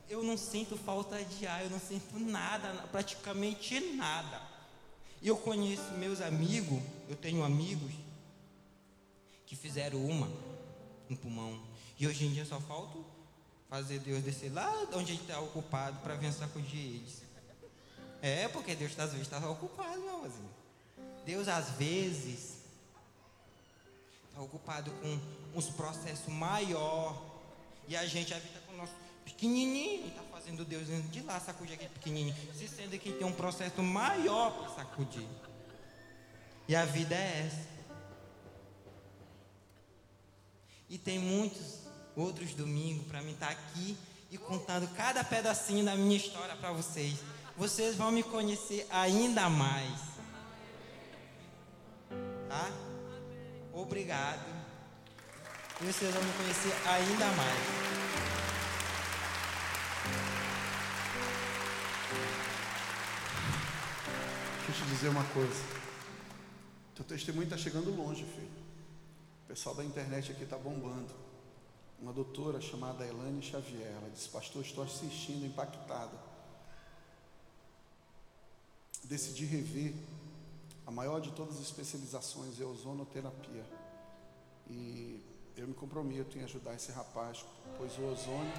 Eu 0.09 0.23
não 0.23 0.37
sinto 0.37 0.77
falta 0.77 1.23
de 1.25 1.47
ar, 1.47 1.63
eu 1.63 1.71
não 1.71 1.79
sinto 1.79 2.19
nada, 2.19 2.73
praticamente 2.89 3.79
nada. 3.95 4.41
Eu 5.23 5.37
conheço 5.37 5.93
meus 5.93 6.21
amigos, 6.21 6.83
eu 7.09 7.17
tenho 7.17 7.45
amigos 7.45 7.93
que 9.47 9.55
fizeram 9.55 10.05
uma 10.05 10.29
no 11.09 11.17
pulmão. 11.17 11.61
E 11.99 12.07
hoje 12.07 12.25
em 12.25 12.33
dia 12.33 12.45
só 12.45 12.61
falta 12.61 12.99
fazer 13.71 14.01
Deus 14.01 14.25
descer 14.25 14.53
lá 14.53 14.69
onde 14.93 15.13
ele 15.13 15.21
está 15.23 15.39
ocupado 15.39 15.97
para 16.01 16.17
vir 16.17 16.33
sacudir 16.33 16.97
eles. 16.97 17.23
É, 18.21 18.49
porque 18.49 18.75
Deus 18.75 18.99
às 18.99 19.13
vezes 19.13 19.27
está 19.29 19.39
ocupado, 19.49 20.01
meu 20.01 20.17
amorzinho. 20.17 20.51
Deus 21.25 21.47
às 21.47 21.71
vezes 21.71 22.59
está 24.29 24.41
ocupado 24.41 24.91
com 24.91 25.19
uns 25.55 25.71
processos 25.71 26.27
maior 26.29 27.25
e 27.87 27.97
a 27.97 28.05
gente 28.05 28.35
a 28.35 28.39
vida 28.39 28.61
com 28.67 28.75
o 28.75 28.77
nosso 28.77 28.93
pequenininho 29.25 30.09
está 30.09 30.23
fazendo 30.33 30.65
Deus 30.65 30.89
de 31.11 31.23
lá 31.23 31.39
sacudir 31.39 31.75
aquele 31.75 31.91
pequenininho, 31.91 32.37
se 32.55 32.67
sendo 32.67 32.99
que 32.99 33.13
tem 33.13 33.27
um 33.27 33.33
processo 33.33 33.81
maior 33.83 34.51
para 34.51 34.75
sacudir. 34.75 35.27
E 36.67 36.75
a 36.75 36.85
vida 36.85 37.15
é 37.15 37.47
essa. 37.47 37.71
E 40.89 40.99
tem 40.99 41.19
muitos 41.19 41.90
outros 42.17 42.55
domingos 42.55 43.07
para 43.07 43.23
mim 43.23 43.33
estar 43.33 43.51
aqui 43.51 43.97
e 44.31 44.39
contando 44.39 44.89
cada 44.95 45.25
pedacinho 45.25 45.85
da 45.85 45.97
minha 45.97 46.17
história 46.17 46.55
para 46.57 46.73
vocês. 46.73 47.19
Vocês 47.57 47.97
vão 47.97 48.11
me 48.11 48.23
conhecer 48.23 48.87
ainda 48.91 49.49
mais. 49.49 49.99
Tá? 52.49 52.71
Obrigado. 53.73 54.45
E 55.81 55.85
vocês 55.85 56.15
vão 56.15 56.23
me 56.23 56.33
conhecer 56.33 56.73
ainda 56.87 57.27
mais. 57.33 57.91
Deixa 64.67 64.83
eu 64.83 64.87
te 64.87 64.91
dizer 64.95 65.09
uma 65.09 65.25
coisa. 65.25 65.65
Teu 66.95 67.05
testemunho 67.05 67.45
está 67.45 67.57
chegando 67.57 67.91
longe, 67.95 68.25
filho. 68.25 68.51
O 69.45 69.49
pessoal 69.49 69.75
da 69.75 69.85
internet 69.85 70.31
aqui 70.31 70.45
está 70.45 70.57
bombando. 70.57 71.30
Uma 72.01 72.13
doutora 72.13 72.61
chamada 72.61 73.07
Elane 73.07 73.43
Xavier, 73.43 73.93
ela 73.97 74.11
disse, 74.11 74.29
pastor, 74.29 74.63
estou 74.63 74.83
assistindo 74.83 75.45
impactada. 75.45 76.17
Decidi 79.05 79.45
rever 79.45 79.95
a 80.91 80.91
maior 80.91 81.21
de 81.21 81.31
todas 81.31 81.55
as 81.55 81.63
especializações 81.63 82.61
é 82.61 82.65
ozonoterapia. 82.65 83.65
E 84.69 85.23
eu 85.57 85.69
me 85.69 85.75
comprometo 85.75 86.37
em 86.37 86.43
ajudar 86.43 86.75
esse 86.75 86.91
rapaz, 86.91 87.45
pois 87.79 87.97
o 87.97 88.05
ozônio 88.07 88.53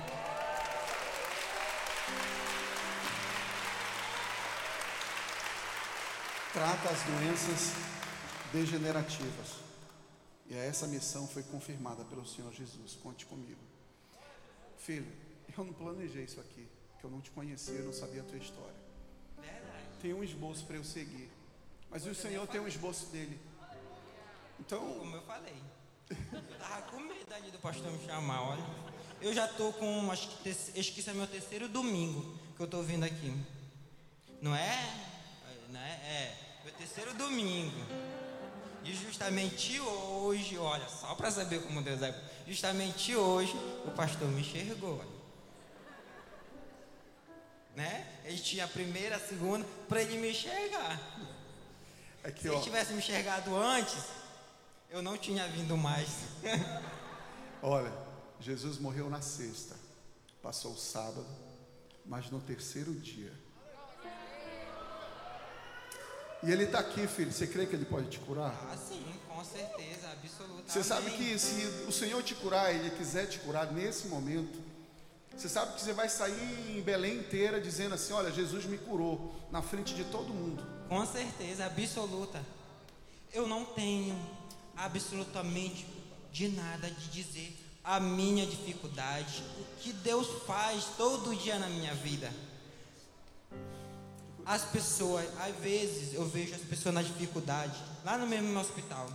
trata 6.54 6.90
as 6.90 7.04
doenças 7.04 7.74
degenerativas. 8.54 9.71
E 10.52 10.56
essa 10.58 10.86
missão 10.86 11.26
foi 11.26 11.44
confirmada 11.44 12.04
pelo 12.04 12.28
Senhor 12.28 12.52
Jesus. 12.52 12.98
Conte 13.02 13.26
comigo. 13.26 13.62
Filho, 14.78 15.08
eu 15.58 15.64
não 15.64 15.72
planejei 15.72 16.26
isso 16.26 16.42
aqui, 16.42 16.68
porque 16.92 17.06
eu 17.06 17.10
não 17.10 17.22
te 17.22 17.32
conhecia, 17.32 17.76
eu 17.76 17.86
não 17.86 17.94
sabia 17.94 18.20
a 18.20 18.26
tua 18.26 18.38
história. 18.38 18.76
Tem 20.02 20.14
um 20.14 20.22
esboço 20.22 20.66
para 20.66 20.76
eu 20.76 20.84
seguir. 20.84 21.32
Mas 21.90 22.06
o 22.06 22.14
Senhor 22.14 22.46
tem 22.48 22.60
um 22.60 22.68
esboço 22.68 23.06
dele. 23.06 23.40
Então, 24.60 24.80
Como 25.00 25.16
eu 25.16 25.22
falei. 25.22 25.56
Eu 26.10 26.60
tava 26.60 26.82
com 26.82 27.00
medo 27.00 27.52
do 27.54 27.60
pastor 27.60 27.90
me 27.90 28.06
chamar, 28.06 28.42
olha. 28.42 28.66
Eu 29.22 29.34
já 29.34 29.48
tô 29.48 29.72
com, 29.72 30.12
acho 30.12 30.28
que, 30.40 30.50
acho 30.50 30.94
que 30.94 31.10
é 31.10 31.14
meu 31.14 31.28
terceiro 31.28 31.70
domingo 31.70 32.38
que 32.58 32.62
eu 32.62 32.68
tô 32.68 32.82
vindo 32.82 33.06
aqui. 33.06 33.34
Não 34.42 34.54
é? 34.54 35.08
Não 35.70 35.80
é? 35.80 35.92
É, 35.92 36.62
meu 36.66 36.74
terceiro 36.74 37.14
domingo. 37.14 38.21
E 38.84 38.94
justamente 38.94 39.80
hoje, 39.80 40.58
olha, 40.58 40.88
só 40.88 41.14
para 41.14 41.30
saber 41.30 41.62
como 41.62 41.82
Deus 41.82 42.02
é, 42.02 42.20
justamente 42.48 43.16
hoje 43.16 43.54
o 43.86 43.92
pastor 43.92 44.28
me 44.28 44.42
enxergou. 44.42 45.04
Né? 47.76 48.20
Ele 48.26 48.38
tinha 48.40 48.66
a 48.66 48.68
primeira, 48.68 49.16
a 49.16 49.20
segunda, 49.20 49.66
para 49.88 50.02
ele 50.02 50.18
me 50.18 50.32
enxergar. 50.32 51.00
Que, 52.36 52.42
Se 52.42 52.50
ó, 52.50 52.54
ele 52.54 52.62
tivesse 52.62 52.94
me 52.94 53.00
enxergado 53.00 53.56
antes, 53.56 54.06
eu 54.90 55.02
não 55.02 55.18
tinha 55.18 55.48
vindo 55.48 55.78
mais. 55.78 56.10
olha, 57.62 57.92
Jesus 58.40 58.78
morreu 58.78 59.10
na 59.10 59.22
sexta, 59.22 59.76
passou 60.42 60.74
o 60.74 60.78
sábado, 60.78 61.26
mas 62.06 62.30
no 62.30 62.40
terceiro 62.42 62.94
dia. 62.94 63.32
E 66.44 66.52
ele 66.52 66.64
está 66.64 66.80
aqui, 66.80 67.08
filho. 67.08 67.32
Você 67.32 67.46
crê 67.46 67.66
que 67.66 67.76
ele 67.76 67.86
pode 67.86 68.10
te 68.10 68.20
curar? 68.20 68.70
Ah, 68.72 68.78
sim, 68.78 69.04
com 69.28 69.44
certeza, 69.44 70.10
absolutamente. 70.12 70.72
Você 70.72 70.84
sabe 70.84 71.12
que 71.12 71.38
se 71.38 71.86
o 71.88 71.92
Senhor 71.92 72.22
te 72.24 72.34
curar, 72.36 72.74
Ele 72.74 72.90
quiser 72.92 73.28
te 73.28 73.40
curar 73.40 73.72
nesse 73.72 74.08
momento, 74.08 74.60
você 75.36 75.48
sabe 75.48 75.76
que 75.76 75.82
você 75.82 75.94
vai 75.94 76.10
sair 76.10 76.78
em 76.78 76.82
Belém 76.82 77.18
inteira 77.18 77.62
dizendo 77.62 77.96
assim: 77.96 78.14
Olha, 78.14 78.32
Jesus 78.32 78.66
me 78.66 78.78
curou, 78.78 79.36
na 79.52 79.62
frente 79.62 79.94
de 79.94 80.04
todo 80.06 80.34
mundo. 80.34 80.64
Com 80.90 81.06
certeza, 81.06 81.66
absoluta. 81.66 82.44
Eu 83.34 83.48
não 83.48 83.64
tenho 83.64 84.20
absolutamente 84.76 85.88
de 86.32 86.50
nada 86.50 86.90
de 86.90 87.08
dizer 87.10 87.58
a 87.84 88.00
minha 88.00 88.46
dificuldade, 88.46 89.44
o 89.60 89.82
que 89.82 89.92
Deus 89.94 90.28
faz 90.46 90.86
todo 90.98 91.36
dia 91.36 91.58
na 91.58 91.68
minha 91.68 91.94
vida. 91.96 92.32
As 94.46 94.64
pessoas, 94.66 95.26
às 95.40 95.56
vezes 95.58 96.14
eu 96.14 96.28
vejo 96.28 96.56
as 96.56 96.62
pessoas 96.62 96.96
na 96.96 97.02
dificuldade, 97.02 97.78
lá 98.04 98.18
no 98.18 98.28
mesmo 98.28 98.58
hospital, 98.60 99.08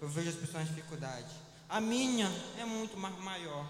eu 0.00 0.08
vejo 0.08 0.30
as 0.30 0.36
pessoas 0.36 0.64
na 0.64 0.70
dificuldade. 0.70 1.34
A 1.68 1.80
minha 1.80 2.30
é 2.58 2.64
muito 2.64 2.96
mais 2.96 3.18
maior. 3.18 3.68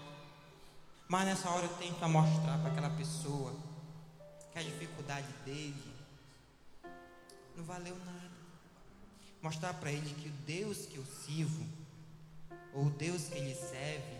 Mas 1.07 1.25
nessa 1.25 1.49
hora 1.49 1.65
eu 1.65 1.77
tento 1.77 2.07
mostrar 2.09 2.57
para 2.59 2.71
aquela 2.71 2.89
pessoa 2.91 3.53
que 4.51 4.59
a 4.59 4.63
dificuldade 4.63 5.27
dele 5.45 5.93
não 7.55 7.63
valeu 7.63 7.95
nada. 8.05 8.35
Mostrar 9.41 9.73
para 9.75 9.91
ele 9.91 10.13
que 10.15 10.29
o 10.29 10.31
Deus 10.45 10.85
que 10.85 10.97
eu 10.97 11.05
sirvo, 11.05 11.65
ou 12.73 12.85
o 12.87 12.89
Deus 12.89 13.23
que 13.25 13.37
ele 13.37 13.53
serve, 13.53 14.17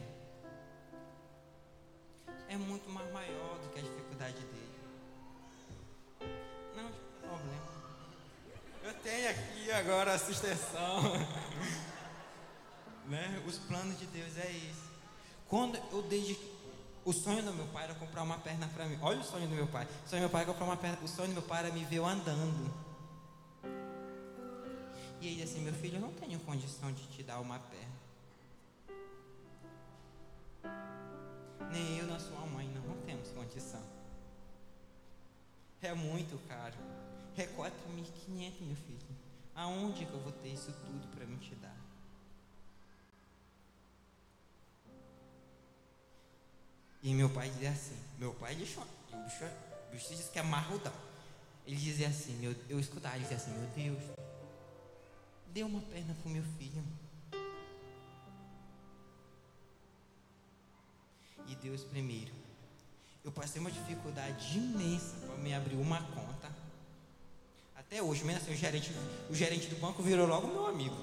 é 2.48 2.58
muito 2.58 2.90
mais 2.90 3.12
maior 3.12 3.60
do 3.60 3.70
que 3.70 3.80
a 3.80 3.82
dificuldade 3.82 4.38
dele. 4.38 4.65
Problema. 7.38 7.66
Eu 8.84 8.94
tenho 8.96 9.30
aqui 9.30 9.72
agora 9.72 10.14
a 10.14 10.20
sustentação. 10.20 11.02
né? 13.08 13.44
Os 13.48 13.58
planos 13.58 13.98
de 14.00 14.06
Deus 14.08 14.38
é 14.38 14.50
isso. 14.52 14.86
Quando 15.48 15.78
eu 15.92 16.02
dediquei 16.04 16.56
o 17.06 17.14
sonho 17.14 17.44
do 17.44 17.54
meu 17.54 17.68
pai 17.68 17.84
era 17.84 17.94
comprar 17.94 18.24
uma 18.24 18.40
perna 18.40 18.68
para 18.68 18.86
mim. 18.86 18.98
Olha 19.00 19.20
o 19.20 19.24
sonho 19.24 19.48
do 19.48 19.54
meu 19.54 19.68
pai. 19.68 19.88
O 20.06 20.10
sonho 20.10 20.22
do 20.22 20.24
meu 20.24 20.30
pai 20.32 20.42
era 20.42 20.52
comprar 20.52 20.66
uma 20.66 20.76
perna. 20.76 20.98
O 21.04 21.08
sonho 21.08 21.30
do 21.30 21.34
meu 21.36 21.44
pai 21.44 21.60
era 21.66 21.72
me 21.72 21.86
ver 21.86 22.02
andando. 22.02 22.74
E 25.22 25.28
ele 25.28 25.44
assim, 25.44 25.62
meu 25.62 25.74
filho, 25.74 25.98
eu 25.98 26.02
não 26.02 26.12
tenho 26.14 26.40
condição 26.40 26.92
de 26.92 27.04
te 27.08 27.22
dar 27.22 27.40
uma 27.40 27.60
perna. 27.60 27.96
Nem 31.72 32.00
eu, 32.00 32.08
nem 32.08 32.20
sua 32.20 32.40
mãe, 32.48 32.68
não, 32.70 32.82
não 32.82 33.02
temos 33.04 33.30
condição. 33.30 33.84
É 35.80 35.94
muito 35.94 36.40
caro. 36.48 36.74
É 37.38 37.46
4.500, 37.48 38.62
meu 38.62 38.76
filho. 38.76 39.00
Aonde 39.54 40.06
que 40.06 40.12
eu 40.12 40.20
vou 40.20 40.32
ter 40.32 40.50
isso 40.50 40.72
tudo 40.72 41.08
para 41.16 41.26
me 41.26 41.38
te 41.38 41.56
dar? 41.56 41.76
E 47.04 47.14
meu 47.14 47.30
pai 47.30 47.50
dizia 47.50 47.70
assim, 47.70 47.98
meu 48.18 48.34
pai 48.34 48.56
deixou, 48.56 48.84
o 48.84 49.18
bicho, 49.24 49.46
o 49.46 49.92
bicho 49.92 50.10
disse 50.10 50.32
que 50.32 50.40
é 50.40 50.42
marrudão. 50.42 50.92
Ele 51.68 51.76
dizia 51.76 52.08
assim, 52.08 52.34
meu, 52.38 52.56
eu 52.68 52.80
escutava, 52.80 53.16
ele 53.16 53.24
dizia 53.24 53.38
assim, 53.38 53.52
meu 53.52 53.68
Deus, 53.70 54.04
dê 55.54 55.62
uma 55.62 55.82
perna 55.82 56.16
pro 56.22 56.32
meu 56.32 56.44
filho. 56.58 56.84
E 61.48 61.56
Deus 61.56 61.84
primeiro. 61.84 62.34
Eu 63.24 63.32
passei 63.32 63.62
uma 63.62 63.72
dificuldade 63.72 64.58
imensa 64.58 65.16
para 65.26 65.36
me 65.38 65.54
abrir 65.54 65.76
uma 65.76 66.02
conta. 66.02 66.65
Até 67.88 68.02
hoje, 68.02 68.24
mesmo 68.24 68.42
assim, 68.42 68.54
o 68.54 68.58
gerente, 68.58 68.92
o 69.30 69.36
gerente 69.36 69.68
do 69.68 69.76
banco 69.76 70.02
virou 70.02 70.28
logo 70.28 70.48
meu 70.48 70.66
amigo. 70.68 70.96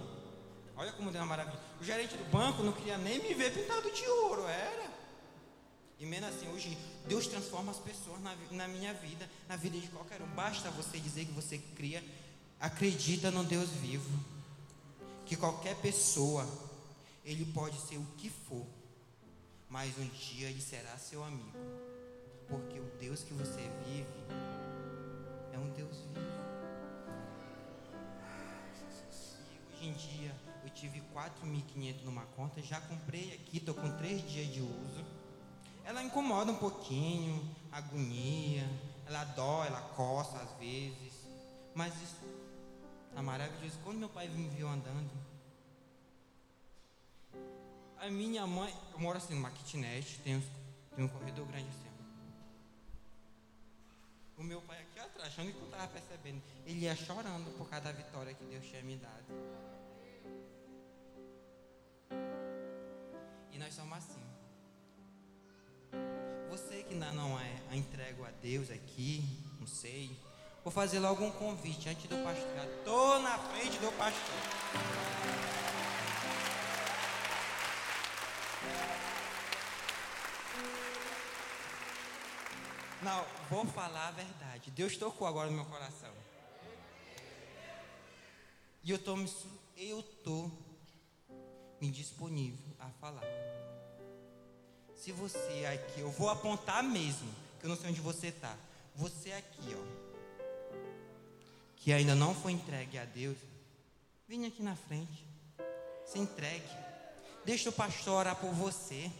Olha 0.77 0.92
como 0.92 1.11
deu 1.11 1.21
uma 1.21 1.27
maravilha. 1.29 1.59
O 1.81 1.85
gerente 1.85 2.16
do 2.16 2.25
banco 2.31 2.62
não 2.62 2.73
queria 2.73 2.99
nem 2.99 3.23
me 3.23 3.35
ver 3.35 3.53
pintado 3.53 3.90
de 3.90 4.07
ouro, 4.07 4.47
era. 4.47 4.90
E 5.99 6.05
mesmo 6.05 6.27
assim, 6.27 6.49
hoje, 6.49 6.77
Deus 7.07 7.29
transforma 7.29 7.71
as 7.71 7.79
pessoas 7.79 8.21
na, 8.21 8.35
na 8.51 8.66
minha 8.66 8.92
vida, 8.92 9.31
na 9.49 9.55
vida 9.55 9.79
de 9.79 9.87
qualquer 9.87 10.21
um. 10.21 10.27
Basta 10.35 10.68
você 10.73 10.99
dizer 10.99 11.27
que 11.27 11.33
você 11.33 11.59
cria, 11.77 12.03
acredita 12.59 13.31
no 13.31 13.45
Deus 13.45 13.71
vivo. 13.71 14.18
Que 15.25 15.37
qualquer 15.37 15.77
pessoa, 15.77 16.45
ele 17.25 17.45
pode 17.45 17.81
ser 17.81 17.99
o 17.99 18.07
que 18.18 18.29
for, 18.29 18.66
mas 19.68 19.97
um 19.97 20.09
dia 20.09 20.49
ele 20.49 20.61
será 20.61 20.99
seu 20.99 21.23
amigo. 21.23 21.53
Porque 22.49 22.81
o 22.81 22.90
Deus 22.99 23.23
que 23.23 23.33
você 23.33 23.61
vive 23.87 24.07
é 25.53 25.59
um 25.59 25.71
Deus 25.71 25.97
vivo. 26.12 26.42
Hoje 29.83 29.88
em 29.88 29.92
dia, 29.95 30.35
eu 30.62 30.71
tive 30.71 31.03
4.500 31.12 32.05
numa 32.05 32.25
conta, 32.37 32.62
já 32.62 32.81
comprei 32.81 33.35
aqui, 33.35 33.57
estou 33.57 33.75
com 33.75 33.90
3 33.97 34.31
dias 34.31 34.47
de 34.53 34.61
uso 34.61 35.23
ela 35.85 36.03
incomoda 36.03 36.53
um 36.53 36.57
pouquinho, 36.57 37.45
agonia, 37.71 38.64
ela 39.07 39.25
dói, 39.25 39.66
ela 39.66 39.81
coça 39.97 40.38
às 40.38 40.51
vezes. 40.59 41.12
Mas 41.75 41.95
isso 42.01 42.25
é 43.16 43.21
maravilhoso. 43.21 43.79
Quando 43.83 43.99
meu 43.99 44.09
pai 44.09 44.29
me 44.29 44.49
viu 44.49 44.68
andando, 44.68 45.11
a 47.99 48.09
minha 48.11 48.47
mãe, 48.47 48.73
eu 48.92 48.99
moro 48.99 49.18
assim 49.18 49.35
numa 49.35 49.51
kitnet, 49.51 50.21
tem, 50.21 50.37
um, 50.37 50.42
tem 50.95 51.05
um 51.05 51.09
corredor 51.09 51.47
grande 51.47 51.68
assim. 51.68 51.92
O 54.43 54.45
meu 54.45 54.61
pai 54.63 54.77
aqui 54.83 54.99
atrás, 54.99 55.29
achando 55.29 55.53
que 55.53 55.59
eu 55.61 55.67
estava 55.67 55.87
percebendo, 55.87 56.43
ele 56.67 56.81
ia 56.81 56.97
chorando 56.97 57.57
por 57.57 57.69
causa 57.69 57.85
da 57.85 57.93
vitória 57.93 58.35
que 58.35 58.45
Deus 58.47 58.67
tinha 58.67 58.83
me 58.83 58.97
dado. 58.97 59.25
E 63.53 63.59
nós 63.59 63.73
somos 63.73 63.97
assim 63.99 64.21
que 66.83 66.95
ainda 66.95 67.13
não 67.13 67.39
é 67.39 67.63
a 67.71 67.77
entrego 67.77 68.25
a 68.25 68.31
Deus 68.43 68.69
aqui, 68.69 69.25
não 69.61 69.67
sei, 69.69 70.11
vou 70.65 70.73
fazer 70.73 70.99
logo 70.99 71.25
um 71.25 71.31
convite 71.31 71.89
antes 71.89 72.07
do 72.07 72.17
pastor. 72.25 72.79
Estou 72.79 73.21
na 73.21 73.39
frente 73.39 73.79
do 73.79 73.97
pastor. 73.97 75.62
Não, 83.03 83.27
vou 83.51 83.67
falar 83.67 84.09
a 84.09 84.11
verdade. 84.12 84.71
Deus 84.71 84.97
tocou 84.97 85.27
agora 85.27 85.51
no 85.51 85.57
meu 85.57 85.65
coração. 85.65 86.12
E 88.85 88.91
eu 88.91 89.17
me, 89.17 89.31
eu 89.77 90.03
tô 90.25 90.51
me 91.81 91.91
disponível 91.91 92.65
a 92.79 92.88
falar. 93.01 93.25
Se 94.95 95.11
você 95.11 95.67
aqui, 95.67 96.01
eu 96.01 96.11
vou 96.12 96.31
apontar 96.31 96.83
mesmo, 96.85 97.29
que 97.59 97.67
eu 97.67 97.71
não 97.71 97.77
sei 97.77 97.91
onde 97.91 98.01
você 98.01 98.29
está. 98.29 98.57
Você 98.95 99.33
aqui, 99.33 99.75
ó, 99.75 100.03
que 101.77 101.93
ainda 101.93 102.15
não 102.15 102.33
foi 102.33 102.53
entregue 102.53 102.99
a 102.99 103.05
Deus, 103.05 103.37
vem 104.29 104.47
aqui 104.47 104.62
na 104.62 104.77
frente. 104.77 105.27
Se 106.07 106.21
entregue. 106.21 106.69
Deixa 107.45 107.71
o 107.71 107.73
pastor 107.73 108.21
orar 108.21 108.37
por 108.37 108.53
você. 108.53 109.11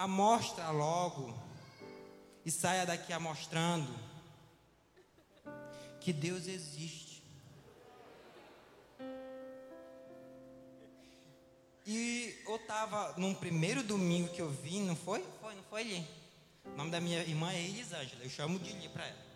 Amostra 0.00 0.70
logo 0.70 1.38
e 2.42 2.50
saia 2.50 2.86
daqui 2.86 3.12
amostrando 3.12 3.94
que 6.00 6.10
Deus 6.10 6.46
existe. 6.46 7.22
E 11.84 12.34
eu 12.46 12.56
estava 12.56 13.12
num 13.18 13.34
primeiro 13.34 13.82
domingo 13.82 14.32
que 14.32 14.40
eu 14.40 14.48
vim, 14.48 14.84
não 14.84 14.96
foi? 14.96 15.22
Foi, 15.38 15.54
não 15.54 15.62
foi 15.64 15.82
ali. 15.82 16.08
O 16.64 16.76
nome 16.78 16.90
da 16.90 16.98
minha 16.98 17.22
irmã 17.24 17.52
é 17.52 17.60
Elisângela, 17.62 18.24
eu 18.24 18.30
chamo 18.30 18.58
de 18.58 18.72
Li 18.72 18.88
para 18.88 19.06
ela. 19.06 19.26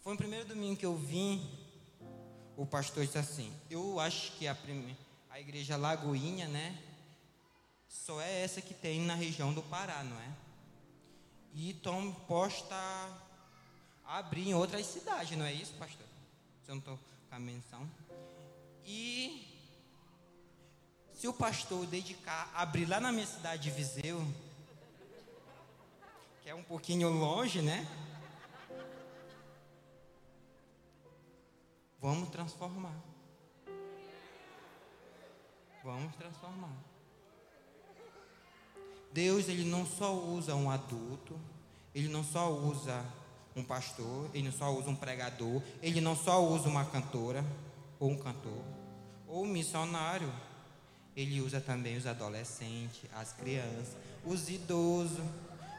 Foi 0.00 0.12
no 0.12 0.18
primeiro 0.18 0.46
domingo 0.46 0.76
que 0.76 0.86
eu 0.86 0.96
vim, 0.96 1.44
o 2.56 2.64
pastor 2.64 3.04
disse 3.04 3.18
assim: 3.18 3.52
Eu 3.68 3.98
acho 3.98 4.30
que 4.36 4.46
a, 4.46 4.54
prime... 4.54 4.96
a 5.28 5.40
igreja 5.40 5.76
Lagoinha, 5.76 6.46
né? 6.46 6.89
Só 7.90 8.20
é 8.20 8.42
essa 8.42 8.62
que 8.62 8.72
tem 8.72 9.00
na 9.00 9.16
região 9.16 9.52
do 9.52 9.64
Pará, 9.64 10.04
não 10.04 10.16
é? 10.16 10.32
E 11.52 11.70
estão 11.70 12.12
posta 12.28 12.76
a 14.04 14.18
abrir 14.18 14.48
em 14.48 14.54
outras 14.54 14.86
cidades, 14.86 15.36
não 15.36 15.44
é 15.44 15.52
isso, 15.52 15.74
pastor? 15.74 16.06
Se 16.64 16.70
eu 16.70 16.76
não 16.76 16.78
estou 16.78 16.98
com 17.28 17.34
a 17.34 17.40
menção. 17.40 17.90
E 18.86 19.44
se 21.12 21.26
o 21.26 21.32
pastor 21.32 21.84
dedicar, 21.86 22.52
abrir 22.54 22.86
lá 22.86 23.00
na 23.00 23.10
minha 23.10 23.26
cidade 23.26 23.64
de 23.64 23.70
Viseu, 23.72 24.24
que 26.42 26.48
é 26.48 26.54
um 26.54 26.62
pouquinho 26.62 27.10
longe, 27.10 27.60
né? 27.60 27.84
Vamos 32.00 32.28
transformar. 32.28 32.94
Vamos 35.82 36.14
transformar. 36.14 36.89
Deus, 39.12 39.48
ele 39.48 39.64
não 39.64 39.84
só 39.84 40.14
usa 40.14 40.54
um 40.54 40.70
adulto, 40.70 41.38
ele 41.94 42.08
não 42.08 42.22
só 42.22 42.52
usa 42.52 43.04
um 43.56 43.64
pastor, 43.64 44.30
ele 44.32 44.44
não 44.44 44.52
só 44.52 44.72
usa 44.72 44.88
um 44.90 44.94
pregador, 44.94 45.60
ele 45.82 46.00
não 46.00 46.16
só 46.16 46.44
usa 46.44 46.68
uma 46.68 46.84
cantora 46.84 47.44
ou 47.98 48.10
um 48.10 48.16
cantor, 48.16 48.62
ou 49.26 49.44
um 49.44 49.48
missionário. 49.48 50.32
Ele 51.16 51.40
usa 51.40 51.60
também 51.60 51.96
os 51.96 52.06
adolescentes, 52.06 53.02
as 53.14 53.32
crianças, 53.32 53.96
os 54.24 54.48
idosos, 54.48 55.18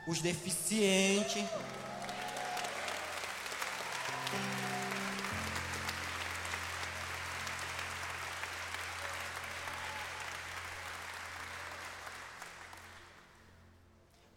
os 0.07 0.21
deficientes. 0.21 1.45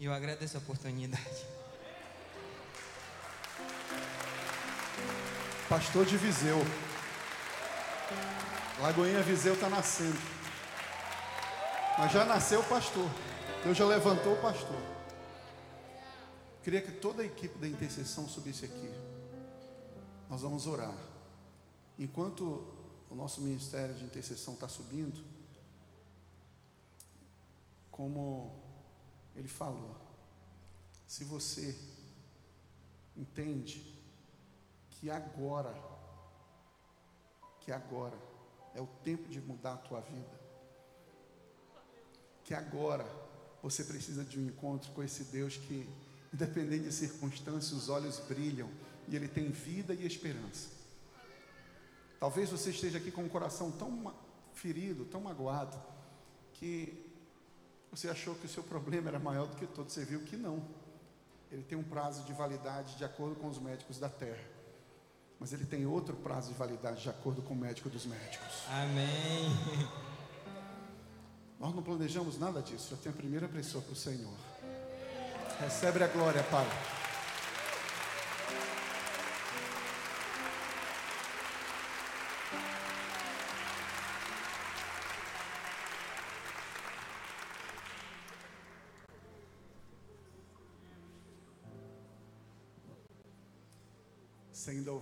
Eu 0.05 0.13
agradeço 0.13 0.59
a 0.59 0.61
oportunidade. 0.61 1.47
Pastor 5.67 6.05
de 6.05 6.19
Viseu. 6.19 6.59
Lagoinha 8.83 9.23
Viseu 9.23 9.55
está 9.55 9.71
nascendo. 9.71 10.19
Mas 11.99 12.13
já 12.13 12.23
nasceu 12.27 12.61
o 12.61 12.65
pastor. 12.65 13.09
Deus 13.65 13.79
já 13.79 13.87
levantou 13.87 14.35
o 14.35 14.43
pastor. 14.43 14.79
Queria 16.63 16.83
que 16.83 16.93
toda 16.93 17.23
a 17.23 17.25
equipe 17.25 17.59
da 17.59 17.67
intercessão 17.67 18.29
subisse 18.29 18.67
aqui. 18.67 18.91
Nós 20.29 20.43
vamos 20.43 20.67
orar. 20.67 20.95
Enquanto 21.99 22.63
o 23.09 23.15
nosso 23.15 23.41
ministério 23.41 23.95
de 23.95 24.05
intercessão 24.05 24.53
está 24.53 24.69
subindo, 24.69 25.25
como 27.91 28.64
ele 29.35 29.49
falou. 29.49 29.97
Se 31.07 31.25
você 31.25 31.77
entende 33.17 34.01
que 34.91 35.11
agora, 35.11 35.75
que 37.61 37.71
agora 37.71 38.19
é 38.75 38.81
o 38.81 38.87
tempo 39.05 39.29
de 39.29 39.41
mudar 39.41 39.75
a 39.75 39.79
tua 39.79 40.01
vida, 40.01 40.41
que 42.45 42.55
agora 42.55 43.05
você 43.63 43.85
precisa 43.85 44.25
de 44.25 44.39
um 44.39 44.47
encontro 44.47 44.93
com 44.93 45.03
esse 45.03 45.25
Deus 45.25 45.57
que, 45.57 45.89
independente 46.33 46.85
de 46.85 46.93
circunstâncias, 46.93 47.73
os 47.73 47.89
olhos 47.89 48.19
brilham 48.21 48.69
e 49.09 49.17
ele 49.17 49.29
tem 49.29 49.51
vida 49.51 49.95
e 49.95 50.07
esperança. 50.07 50.69
Talvez 52.19 52.51
você 52.51 52.71
esteja 52.71 52.99
aqui 52.99 53.11
com 53.11 53.25
o 53.25 53.29
coração 53.29 53.71
tão 53.71 54.15
ferido, 54.53 55.05
tão 55.05 55.21
magoado, 55.21 55.77
que 56.55 57.04
você 57.97 58.09
achou 58.09 58.35
que 58.35 58.47
o 58.47 58.49
seu 58.49 58.63
problema 58.63 59.09
era 59.09 59.19
maior 59.19 59.47
do 59.47 59.57
que 59.57 59.67
todo, 59.67 59.91
você 59.91 60.05
viu 60.05 60.21
que 60.21 60.37
não. 60.37 60.63
Ele 61.51 61.63
tem 61.63 61.79
um 61.79 61.83
prazo 61.83 62.25
de 62.25 62.33
validade 62.33 62.97
de 62.97 63.05
acordo 63.05 63.37
com 63.37 63.49
os 63.49 63.59
médicos 63.59 63.99
da 63.99 64.09
terra. 64.09 64.43
Mas 65.39 65.53
ele 65.53 65.65
tem 65.65 65.87
outro 65.87 66.17
prazo 66.17 66.53
de 66.53 66.59
validade 66.59 67.03
de 67.03 67.09
acordo 67.09 67.43
com 67.43 67.55
o 67.55 67.57
médico 67.57 67.89
dos 67.89 68.07
médicos. 68.07 68.65
Amém. 68.69 69.51
Nós 71.61 71.75
não 71.75 71.83
planejamos 71.83 72.39
nada 72.39 72.61
disso, 72.61 72.91
já 72.91 72.97
tem 72.97 73.13
a 73.13 73.15
primeira 73.15 73.49
pessoa 73.49 73.83
para 73.83 73.93
o 73.93 73.97
Senhor. 73.97 74.35
Recebe 75.61 76.03
a 76.03 76.09
glória, 76.09 76.43
Pai. 76.45 76.67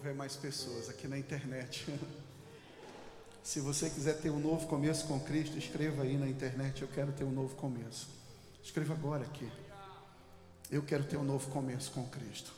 Houver 0.03 0.15
mais 0.17 0.35
pessoas 0.35 0.89
aqui 0.89 1.07
na 1.07 1.17
internet. 1.17 1.87
Se 3.41 3.61
você 3.61 3.89
quiser 3.89 4.21
ter 4.21 4.31
um 4.31 4.41
novo 4.41 4.67
começo 4.67 5.07
com 5.07 5.21
Cristo, 5.21 5.57
escreva 5.57 6.03
aí 6.03 6.19
na 6.19 6.29
internet: 6.29 6.83
Eu 6.83 6.89
quero 6.89 7.13
ter 7.13 7.23
um 7.23 7.31
novo 7.31 7.55
começo. 7.55 8.09
Escreva 8.61 8.95
agora 8.95 9.23
aqui. 9.23 9.49
Eu 10.69 10.83
quero 10.83 11.05
ter 11.05 11.17
um 11.17 11.23
novo 11.23 11.49
começo 11.51 11.93
com 11.93 12.05
Cristo. 12.09 12.53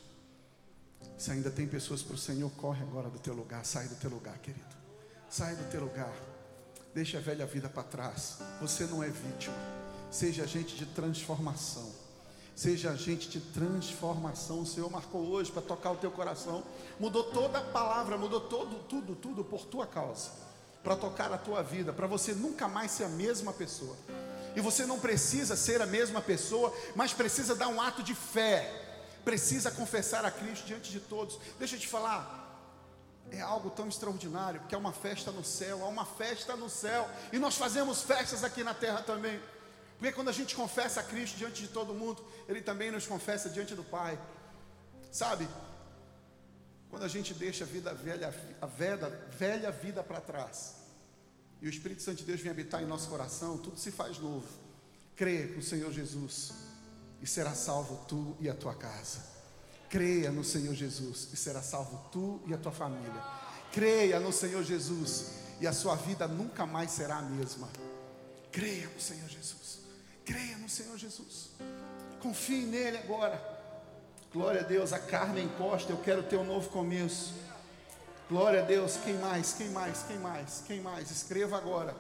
Se 1.19 1.31
ainda 1.31 1.51
tem 1.51 1.67
pessoas 1.67 2.03
para 2.03 2.15
o 2.15 2.19
Senhor, 2.19 2.51
corre 2.53 2.83
agora 2.83 3.11
do 3.11 3.19
teu 3.19 3.35
lugar, 3.35 3.63
sai 3.67 3.89
do 3.89 3.97
teu 3.97 4.09
lugar, 4.09 4.39
querido. 4.39 4.75
Sai 5.29 5.55
do 5.55 5.71
teu 5.71 5.83
lugar. 5.83 6.15
Deixa 6.95 7.19
a 7.19 7.21
velha 7.21 7.45
vida 7.45 7.69
para 7.69 7.83
trás. 7.83 8.39
Você 8.63 8.87
não 8.87 9.03
é 9.03 9.09
vítima. 9.11 9.57
Seja 10.11 10.45
agente 10.45 10.77
de 10.77 10.87
transformação 10.87 12.04
seja 12.55 12.91
agente 12.91 13.29
de 13.29 13.41
transformação. 13.41 14.61
O 14.61 14.67
Senhor 14.67 14.91
marcou 14.91 15.23
hoje 15.23 15.51
para 15.51 15.63
tocar 15.63 15.93
o 15.93 15.97
teu 15.97 16.11
coração, 16.11 16.63
mudou 16.99 17.25
toda 17.25 17.59
a 17.59 17.63
palavra, 17.63 18.17
mudou 18.17 18.41
todo, 18.41 18.79
tudo, 18.89 19.15
tudo 19.15 19.45
por 19.45 19.65
tua 19.67 19.87
causa, 19.87 20.31
para 20.83 20.97
tocar 20.97 21.33
a 21.33 21.39
tua 21.39 21.63
vida, 21.63 21.93
para 21.93 22.07
você 22.07 22.33
nunca 22.33 22.69
mais 22.69 22.91
ser 22.91 23.05
a 23.05 23.09
mesma 23.09 23.53
pessoa. 23.53 23.97
E 24.57 24.61
você 24.61 24.87
não 24.87 25.01
precisa 25.01 25.57
ser 25.57 25.83
a 25.83 25.87
mesma 25.87 26.21
pessoa, 26.21 26.73
mas 26.95 27.13
precisa 27.13 27.57
dar 27.57 27.69
um 27.69 27.81
ato 27.81 28.03
de 28.03 28.15
fé, 28.15 28.73
precisa 29.25 29.71
confessar 29.71 30.25
a 30.25 30.31
Cristo 30.31 30.67
diante 30.67 30.93
de 30.93 31.01
todos. 31.01 31.39
Deixa 31.59 31.75
eu 31.75 31.81
te 31.81 31.89
falar, 31.89 32.45
é 33.31 33.41
algo 33.41 33.71
tão 33.71 33.89
extraordinário, 33.89 34.61
porque 34.61 34.75
é 34.75 34.79
uma 34.79 34.93
festa 34.93 35.33
no 35.33 35.43
céu, 35.43 35.85
há 35.85 35.89
uma 35.89 36.05
festa 36.05 36.55
no 36.55 36.71
céu, 36.71 37.09
e 37.33 37.39
nós 37.39 37.57
fazemos 37.57 38.03
festas 38.03 38.45
aqui 38.45 38.63
na 38.63 38.75
terra 38.75 39.03
também. 39.03 39.41
Porque 39.99 40.13
quando 40.13 40.29
a 40.29 40.33
gente 40.33 40.55
confessa 40.55 41.01
a 41.01 41.03
Cristo 41.03 41.37
diante 41.37 41.63
de 41.63 41.69
todo 41.69 41.95
mundo, 41.95 42.25
Ele 42.49 42.61
também 42.61 42.91
nos 42.91 43.07
confessa 43.07 43.49
diante 43.49 43.75
do 43.75 43.85
Pai. 43.85 44.19
Sabe? 45.11 45.49
Quando 46.91 47.05
a 47.05 47.09
gente 47.09 47.35
deixa 47.35 47.65
a 47.65 47.67
vida 47.67 47.93
velha, 47.95 48.35
a 48.61 48.67
velha, 48.67 49.09
velha 49.39 49.71
vida 49.71 50.03
para 50.03 50.21
trás, 50.21 50.77
e 51.61 51.67
o 51.67 51.71
Espírito 51.71 52.03
Santo 52.03 52.19
de 52.19 52.25
Deus 52.25 52.41
vem 52.41 52.51
habitar 52.51 52.83
em 52.83 52.87
nosso 52.87 53.09
coração, 53.09 53.57
tudo 53.57 53.79
se 53.79 53.91
faz 53.91 54.19
novo. 54.19 54.47
Creia 55.17 55.47
no 55.47 55.63
Senhor 55.63 55.93
Jesus 55.93 56.53
e 57.23 57.27
será 57.27 57.55
salvo 57.55 58.05
tu 58.07 58.37
e 58.41 58.51
a 58.51 58.55
tua 58.55 58.75
casa. 58.75 59.21
Creia 59.89 60.31
no 60.31 60.43
Senhor 60.43 60.75
Jesus 60.75 61.29
e 61.33 61.37
será 61.37 61.63
salvo 61.63 62.09
tu 62.11 62.43
e 62.47 62.53
a 62.53 62.59
tua 62.59 62.73
família. 62.73 63.23
Creia 63.73 64.21
no 64.21 64.33
Senhor 64.33 64.63
Jesus 64.63 65.31
e 65.61 65.67
a 65.67 65.73
sua 65.73 65.95
vida 65.95 66.29
nunca 66.29 66.67
mais 66.67 66.91
será 66.91 67.19
a 67.19 67.23
mesma. 67.23 67.69
Creia 68.51 68.89
no 68.89 69.01
Senhor 69.01 69.29
Jesus. 69.29 69.84
Creia 70.25 70.57
no 70.59 70.69
Senhor 70.69 70.97
Jesus. 70.97 71.51
Confie 72.21 72.65
nele 72.65 72.99
agora. 72.99 73.41
Glória 74.33 74.63
a 74.63 74.65
Deus. 74.65 74.93
A 74.93 74.99
carne 74.99 75.43
encosta. 75.43 75.93
Eu 75.93 75.99
quero 75.99 76.23
ter 76.23 76.37
um 76.37 76.45
novo 76.45 76.71
começo. 76.71 77.35
Glória 78.29 78.63
a 78.63 78.65
Deus. 78.65 78.97
Quem 78.97 79.15
mais? 79.15 79.53
Quem 79.53 79.69
mais? 79.71 80.03
Quem 80.03 80.19
mais? 80.19 80.65
Quem 80.67 80.81
mais? 80.81 81.11
Escreva 81.11 81.57
agora. 81.57 81.95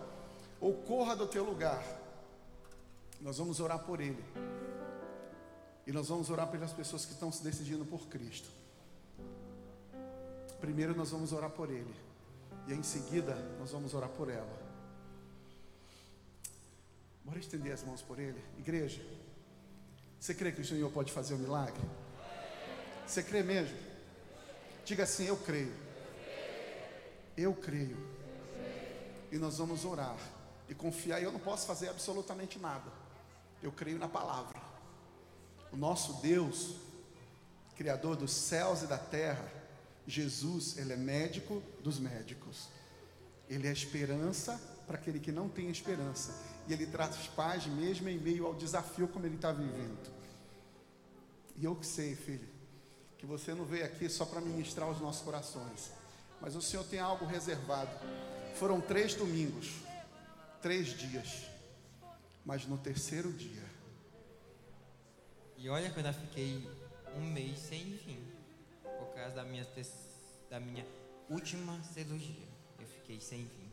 Ou 0.61 0.73
corra 0.73 1.15
do 1.15 1.27
teu 1.27 1.45
lugar. 1.45 1.85
Nós 3.21 3.39
vamos 3.39 3.61
orar 3.61 3.81
por 3.81 4.01
ele. 4.01 4.25
E 5.87 5.93
nós 5.93 6.09
vamos 6.09 6.31
orar 6.31 6.49
pelas 6.49 6.73
pessoas 6.73 7.05
que 7.05 7.13
estão 7.13 7.31
se 7.31 7.43
decidindo 7.43 7.85
por 7.85 8.07
Cristo. 8.09 8.49
Primeiro 10.61 10.97
nós 10.97 11.11
vamos 11.11 11.33
orar 11.33 11.51
por 11.51 11.71
ele. 11.71 11.95
E 12.67 12.73
em 12.73 12.83
seguida 12.83 13.35
nós 13.59 13.71
vamos 13.71 13.93
orar 13.93 14.09
por 14.09 14.31
ela. 14.31 14.64
Bora 17.25 17.39
estender 17.39 17.73
as 17.73 17.83
mãos 17.83 18.03
por 18.03 18.19
ele. 18.19 18.39
Igreja, 18.59 19.03
você 20.21 20.35
crê 20.35 20.53
que 20.53 20.61
o 20.61 20.65
Senhor 20.65 20.91
pode 20.91 21.11
fazer 21.11 21.35
o 21.35 21.37
um 21.37 21.41
milagre? 21.41 21.83
Você 23.07 23.23
crê 23.23 23.43
mesmo? 23.43 23.77
Diga 24.85 25.05
assim: 25.05 25.27
Eu 25.27 25.37
creio. 25.37 25.75
Eu 27.37 27.55
creio. 27.55 27.97
E 29.33 29.39
nós 29.39 29.59
vamos 29.59 29.85
orar 29.85 30.17
e 30.69 30.75
confiar. 30.75 31.23
Eu 31.23 31.33
não 31.33 31.41
posso 31.41 31.67
fazer 31.67 31.89
absolutamente 31.89 32.59
nada. 32.59 32.91
Eu 33.63 33.73
creio 33.73 33.99
na 33.99 34.09
palavra. 34.09 34.61
O 35.73 35.77
nosso 35.77 36.15
Deus, 36.23 36.77
Criador 37.75 38.17
dos 38.17 38.33
céus 38.33 38.83
e 38.83 38.87
da 38.87 38.99
terra, 38.99 39.51
Jesus, 40.07 40.77
ele 40.77 40.93
é 40.93 40.97
médico 40.97 41.63
dos 41.83 41.99
médicos. 41.99 42.69
Ele 43.49 43.67
é 43.67 43.73
esperança 43.73 44.61
para 44.87 44.97
aquele 44.97 45.19
que 45.19 45.33
não 45.33 45.49
tem 45.49 45.69
esperança. 45.71 46.33
E 46.67 46.73
ele 46.73 46.87
traz 46.87 47.17
paz 47.29 47.67
mesmo 47.67 48.09
em 48.09 48.19
meio 48.19 48.47
ao 48.47 48.55
desafio 48.55 49.07
como 49.09 49.27
ele 49.27 49.37
está 49.37 49.53
vivendo. 49.53 50.13
E 51.57 51.65
eu 51.65 51.77
que 51.77 51.87
sei, 51.87 52.17
filho, 52.17 52.49
que 53.19 53.27
você 53.27 53.55
não 53.55 53.65
veio 53.65 53.85
aqui 53.85 54.09
só 54.09 54.25
para 54.25 54.41
ministrar 54.41 54.89
os 54.91 55.01
nossos 55.01 55.23
corações, 55.23 55.93
mas 56.41 56.57
o 56.57 56.63
Senhor 56.63 56.85
tem 56.85 56.99
algo 56.99 57.25
reservado. 57.25 57.91
Foram 58.57 58.81
três 58.81 59.15
domingos, 59.15 59.73
três 60.61 60.89
dias, 60.89 61.45
mas 62.45 62.67
no 62.67 62.79
terceiro 62.79 63.33
dia. 63.33 63.65
E 65.57 65.69
olha 65.69 65.89
que 65.91 65.99
eu 65.99 66.05
ainda 66.05 66.13
fiquei 66.13 66.69
um 67.17 67.25
mês 67.33 67.59
sem 67.59 67.97
vir, 67.97 68.23
por 68.83 69.15
causa 69.15 69.37
da 69.37 69.45
minha, 69.45 69.67
da 70.51 70.61
minha 70.61 70.87
última 71.31 71.83
cirurgia. 71.85 72.49
Eu 72.79 72.87
fiquei 72.87 73.21
sem 73.21 73.45
vir. 73.45 73.64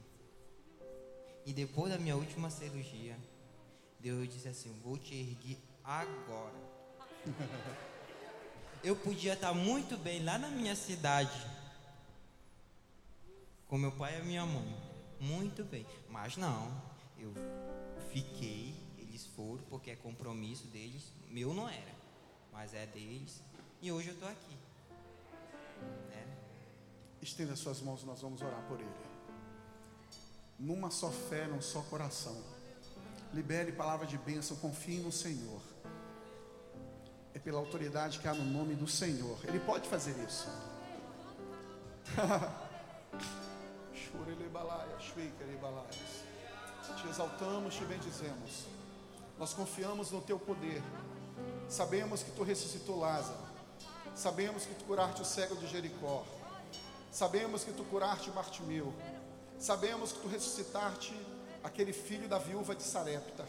E 1.45 1.53
depois 1.53 1.91
da 1.91 1.97
minha 1.97 2.15
última 2.15 2.49
cirurgia, 2.49 3.17
Deus 3.99 4.27
disse 4.29 4.47
assim: 4.47 4.71
Vou 4.83 4.97
te 4.97 5.15
erguer 5.15 5.57
agora. 5.83 6.71
Eu 8.83 8.95
podia 8.95 9.33
estar 9.33 9.53
muito 9.53 9.95
bem 9.95 10.23
lá 10.23 10.39
na 10.39 10.49
minha 10.49 10.75
cidade, 10.75 11.39
com 13.67 13.77
meu 13.77 13.91
pai 13.91 14.19
e 14.19 14.25
minha 14.25 14.43
mãe, 14.43 14.75
muito 15.19 15.63
bem, 15.63 15.85
mas 16.09 16.35
não, 16.35 16.81
eu 17.15 17.31
fiquei, 18.11 18.73
eles 18.97 19.27
foram 19.27 19.63
porque 19.69 19.91
é 19.91 19.95
compromisso 19.95 20.65
deles, 20.67 21.13
meu 21.29 21.53
não 21.53 21.69
era, 21.69 21.93
mas 22.51 22.73
é 22.73 22.87
deles, 22.87 23.43
e 23.83 23.91
hoje 23.91 24.07
eu 24.07 24.13
estou 24.15 24.27
aqui. 24.27 24.57
É. 26.13 26.25
Estenda 27.21 27.55
suas 27.55 27.81
mãos, 27.81 28.03
nós 28.03 28.19
vamos 28.19 28.41
orar 28.41 28.63
por 28.67 28.79
ele. 28.79 29.10
Numa 30.61 30.89
só 30.89 31.09
fé, 31.09 31.45
num 31.47 31.61
só 31.61 31.81
coração. 31.81 32.41
Libere 33.33 33.73
palavra 33.73 34.07
de 34.07 34.17
bênção, 34.17 34.55
confie 34.57 34.99
no 34.99 35.11
Senhor 35.11 35.61
é 37.33 37.39
pela 37.39 37.59
autoridade 37.59 38.19
que 38.19 38.27
há 38.27 38.33
no 38.33 38.43
nome 38.43 38.75
do 38.75 38.87
Senhor. 38.87 39.37
Ele 39.45 39.59
pode 39.59 39.87
fazer 39.87 40.11
isso. 40.27 40.47
te 47.01 47.07
exaltamos, 47.07 47.75
te 47.75 47.85
bendizemos. 47.85 48.65
Nós 49.39 49.53
confiamos 49.53 50.11
no 50.11 50.21
teu 50.21 50.37
poder. 50.37 50.83
Sabemos 51.69 52.21
que 52.21 52.31
tu 52.31 52.43
ressuscitou 52.43 52.99
Lázaro. 52.99 53.39
Sabemos 54.13 54.65
que 54.65 54.75
tu 54.75 54.83
curaste 54.83 55.21
o 55.21 55.25
cego 55.25 55.55
de 55.55 55.67
Jericó. 55.67 56.25
Sabemos 57.11 57.63
que 57.63 57.71
tu 57.71 57.83
curaste 57.85 58.29
Bartimeu. 58.31 58.93
Sabemos 59.61 60.11
que 60.11 60.21
tu 60.21 60.27
ressuscitaste 60.27 61.13
aquele 61.63 61.93
filho 61.93 62.27
da 62.27 62.39
viúva 62.39 62.73
de 62.73 62.81
Sarepta. 62.81 63.45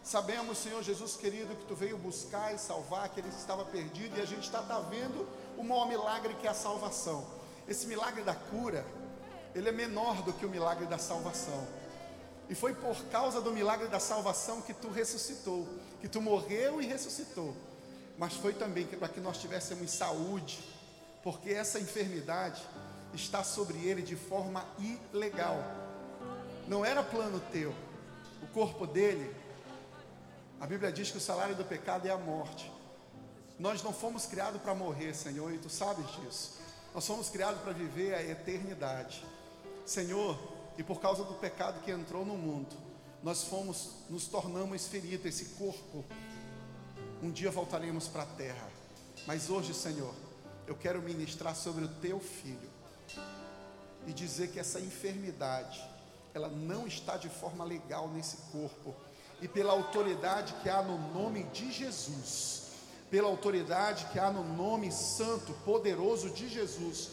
Sabemos, 0.00 0.56
Senhor 0.58 0.80
Jesus 0.84 1.16
querido, 1.16 1.56
que 1.56 1.64
tu 1.64 1.74
veio 1.74 1.98
buscar 1.98 2.54
e 2.54 2.58
salvar 2.58 3.06
aquele 3.06 3.28
que 3.28 3.34
estava 3.34 3.64
perdido, 3.64 4.16
e 4.16 4.20
a 4.20 4.24
gente 4.24 4.44
está 4.44 4.62
tá 4.62 4.78
vendo 4.78 5.28
o 5.58 5.64
maior 5.64 5.88
milagre 5.88 6.32
que 6.34 6.46
é 6.46 6.50
a 6.50 6.54
salvação. 6.54 7.26
Esse 7.66 7.88
milagre 7.88 8.22
da 8.22 8.36
cura, 8.36 8.86
ele 9.52 9.68
é 9.68 9.72
menor 9.72 10.22
do 10.22 10.32
que 10.32 10.46
o 10.46 10.48
milagre 10.48 10.86
da 10.86 10.96
salvação. 10.96 11.66
E 12.48 12.54
foi 12.54 12.72
por 12.72 12.96
causa 13.06 13.40
do 13.40 13.50
milagre 13.50 13.88
da 13.88 13.98
salvação 13.98 14.62
que 14.62 14.72
tu 14.72 14.90
ressuscitou, 14.90 15.66
que 16.00 16.06
tu 16.06 16.20
morreu 16.20 16.80
e 16.80 16.86
ressuscitou. 16.86 17.52
Mas 18.16 18.34
foi 18.34 18.52
também 18.52 18.86
para 18.86 19.08
que 19.08 19.18
nós 19.18 19.38
tivéssemos 19.38 19.90
saúde, 19.90 20.60
porque 21.20 21.50
essa 21.50 21.80
enfermidade 21.80 22.62
está 23.14 23.44
sobre 23.44 23.78
ele 23.78 24.02
de 24.02 24.16
forma 24.16 24.64
ilegal. 24.78 25.56
Não 26.68 26.84
era 26.84 27.02
plano 27.02 27.40
teu. 27.52 27.74
O 28.42 28.46
corpo 28.48 28.86
dele 28.86 29.42
a 30.62 30.66
Bíblia 30.66 30.92
diz 30.92 31.10
que 31.10 31.16
o 31.18 31.20
salário 31.20 31.56
do 31.56 31.64
pecado 31.64 32.06
é 32.06 32.12
a 32.12 32.16
morte. 32.16 32.70
Nós 33.58 33.82
não 33.82 33.92
fomos 33.92 34.26
criados 34.26 34.62
para 34.62 34.72
morrer, 34.72 35.12
Senhor, 35.12 35.52
e 35.52 35.58
tu 35.58 35.68
sabes 35.68 36.06
disso. 36.12 36.60
Nós 36.94 37.04
fomos 37.04 37.28
criados 37.28 37.60
para 37.62 37.72
viver 37.72 38.14
a 38.14 38.22
eternidade. 38.22 39.24
Senhor, 39.84 40.38
e 40.78 40.84
por 40.84 41.00
causa 41.00 41.24
do 41.24 41.34
pecado 41.34 41.82
que 41.82 41.90
entrou 41.90 42.24
no 42.24 42.36
mundo, 42.36 42.76
nós 43.24 43.42
fomos, 43.42 43.94
nos 44.08 44.28
tornamos 44.28 44.86
feridos, 44.86 45.26
esse 45.26 45.46
corpo. 45.56 46.04
Um 47.20 47.32
dia 47.32 47.50
voltaremos 47.50 48.06
para 48.06 48.22
a 48.22 48.26
terra. 48.26 48.68
Mas 49.26 49.50
hoje, 49.50 49.74
Senhor, 49.74 50.14
eu 50.68 50.76
quero 50.76 51.02
ministrar 51.02 51.56
sobre 51.56 51.84
o 51.84 51.88
teu 51.88 52.20
filho 52.20 52.70
e 54.06 54.12
dizer 54.12 54.48
que 54.48 54.58
essa 54.58 54.80
enfermidade, 54.80 55.82
ela 56.34 56.48
não 56.48 56.86
está 56.86 57.16
de 57.16 57.28
forma 57.28 57.64
legal 57.64 58.08
nesse 58.08 58.36
corpo. 58.50 58.94
E 59.40 59.48
pela 59.48 59.72
autoridade 59.72 60.54
que 60.62 60.68
há 60.68 60.82
no 60.82 60.98
nome 61.12 61.44
de 61.44 61.72
Jesus, 61.72 62.62
pela 63.10 63.28
autoridade 63.28 64.06
que 64.12 64.18
há 64.18 64.30
no 64.30 64.44
nome 64.44 64.90
santo, 64.90 65.52
poderoso 65.64 66.30
de 66.30 66.48
Jesus, 66.48 67.10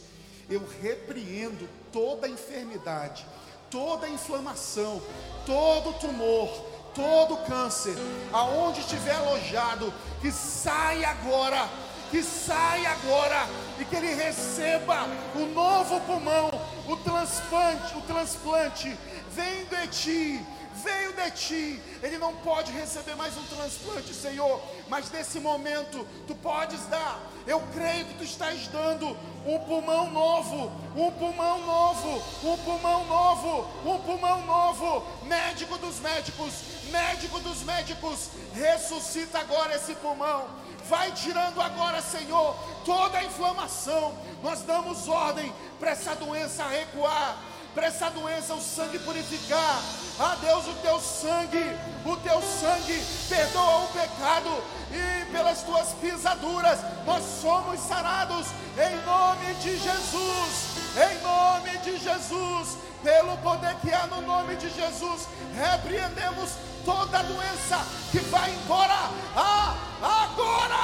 eu 0.50 0.62
repreendo 0.82 1.68
toda 1.92 2.28
enfermidade, 2.28 3.26
toda 3.70 4.10
inflamação, 4.10 5.02
todo 5.46 5.98
tumor, 6.00 6.50
todo 6.96 7.38
câncer, 7.46 7.96
aonde 8.34 8.80
estiver 8.80 9.16
alojado, 9.16 9.94
que 10.22 10.32
saia 10.32 11.10
agora, 11.10 11.70
que 12.10 12.24
saia 12.24 12.92
agora 12.92 13.48
e 13.80 13.86
que 13.86 13.96
ele 13.96 14.14
receba 14.14 15.06
o 15.36 15.46
novo 15.54 16.02
pulmão, 16.02 16.50
o 16.90 16.98
transplante, 16.98 17.98
o 17.98 18.02
transplante 18.02 18.98
vem 19.32 19.66
de 19.66 19.88
ti 19.88 20.46
veio 20.84 21.14
de 21.14 21.32
ti, 21.32 21.82
ele 22.02 22.18
não 22.18 22.36
pode 22.38 22.72
receber 22.72 23.16
mais 23.16 23.36
um 23.38 23.44
transplante, 23.44 24.14
Senhor, 24.14 24.62
mas 24.88 25.10
nesse 25.12 25.40
momento 25.40 26.06
tu 26.28 26.36
podes 26.36 26.82
dar. 26.88 27.20
Eu 27.46 27.62
creio 27.74 28.06
que 28.06 28.16
tu 28.16 28.24
estás 28.24 28.68
dando 28.68 29.18
um 29.46 29.60
pulmão 29.60 30.12
novo, 30.12 30.72
um 30.96 31.12
pulmão 31.12 31.66
novo, 31.66 32.24
um 32.44 32.58
pulmão 32.58 33.06
novo, 33.06 33.68
um 33.86 34.00
pulmão 34.00 34.46
novo. 34.46 35.06
Médico 35.26 35.78
dos 35.78 36.00
médicos, 36.00 36.54
médico 36.92 37.40
dos 37.40 37.64
médicos, 37.64 38.30
ressuscita 38.54 39.40
agora 39.40 39.76
esse 39.76 39.96
pulmão. 39.96 40.48
Vai 40.88 41.12
tirando 41.12 41.62
agora, 41.62 42.02
Senhor, 42.02 42.56
toda 42.86 43.18
a 43.18 43.24
inflamação. 43.24 44.14
Nós 44.42 44.62
damos 44.62 45.08
ordem 45.08 45.54
para 45.80 45.92
essa 45.92 46.16
doença 46.16 46.68
recuar 46.68 47.38
para 47.74 47.88
essa 47.88 48.10
doença 48.10 48.54
o 48.54 48.62
sangue 48.62 49.00
purificar. 49.00 49.82
Ah, 50.22 50.36
Deus, 50.42 50.68
o 50.68 50.74
teu 50.82 51.00
sangue, 51.00 51.78
o 52.06 52.18
teu 52.18 52.42
sangue 52.42 53.02
perdoa 53.30 53.86
o 53.86 53.88
pecado 53.88 54.64
e 54.92 55.32
pelas 55.32 55.64
tuas 55.64 55.94
pisaduras 55.94 56.80
nós 57.06 57.24
somos 57.42 57.80
sarados 57.80 58.48
em 58.78 58.96
nome 59.06 59.54
de 59.62 59.78
Jesus. 59.78 60.80
Em 60.98 61.22
nome 61.22 61.78
de 61.78 61.98
Jesus, 61.98 62.78
pelo 63.02 63.38
poder 63.38 63.76
que 63.76 63.94
há 63.94 64.08
no 64.08 64.22
nome 64.22 64.56
de 64.58 64.70
Jesus, 64.70 65.28
repreendemos 65.56 66.52
toda 66.84 67.24
doença 67.24 67.86
que 68.12 68.20
vai 68.20 68.52
embora 68.52 69.10
ah, 69.36 69.76
agora. 70.02 70.80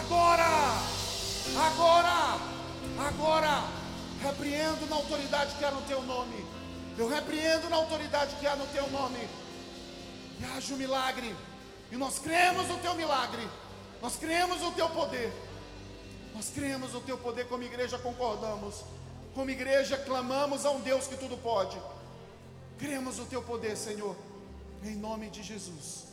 Agora. 0.00 0.90
Agora. 1.66 2.50
Agora, 2.98 3.79
repreendo 4.22 4.86
na 4.86 4.96
autoridade 4.96 5.54
que 5.56 5.64
há 5.64 5.70
no 5.70 5.82
teu 5.82 6.02
nome. 6.02 6.44
Eu 6.98 7.08
repreendo 7.08 7.68
na 7.68 7.76
autoridade 7.76 8.36
que 8.36 8.46
há 8.46 8.54
no 8.56 8.66
teu 8.68 8.88
nome. 8.90 9.28
E 10.38 10.44
haja 10.44 10.74
um 10.74 10.76
milagre. 10.76 11.34
E 11.90 11.96
nós 11.96 12.18
cremos 12.18 12.68
no 12.68 12.78
teu 12.78 12.94
milagre. 12.94 13.46
Nós 14.02 14.16
cremos 14.16 14.60
no 14.60 14.72
teu 14.72 14.88
poder. 14.90 15.32
Nós 16.34 16.50
cremos 16.50 16.92
no 16.92 17.00
teu 17.00 17.18
poder, 17.18 17.48
como 17.48 17.62
igreja 17.62 17.98
concordamos. 17.98 18.84
Como 19.34 19.50
igreja 19.50 19.96
clamamos 19.96 20.64
a 20.64 20.70
um 20.70 20.80
Deus 20.80 21.06
que 21.06 21.16
tudo 21.16 21.36
pode. 21.36 21.80
Cremos 22.78 23.18
no 23.18 23.26
teu 23.26 23.42
poder, 23.42 23.76
Senhor. 23.76 24.16
Em 24.82 24.96
nome 24.96 25.28
de 25.30 25.42
Jesus. 25.42 26.09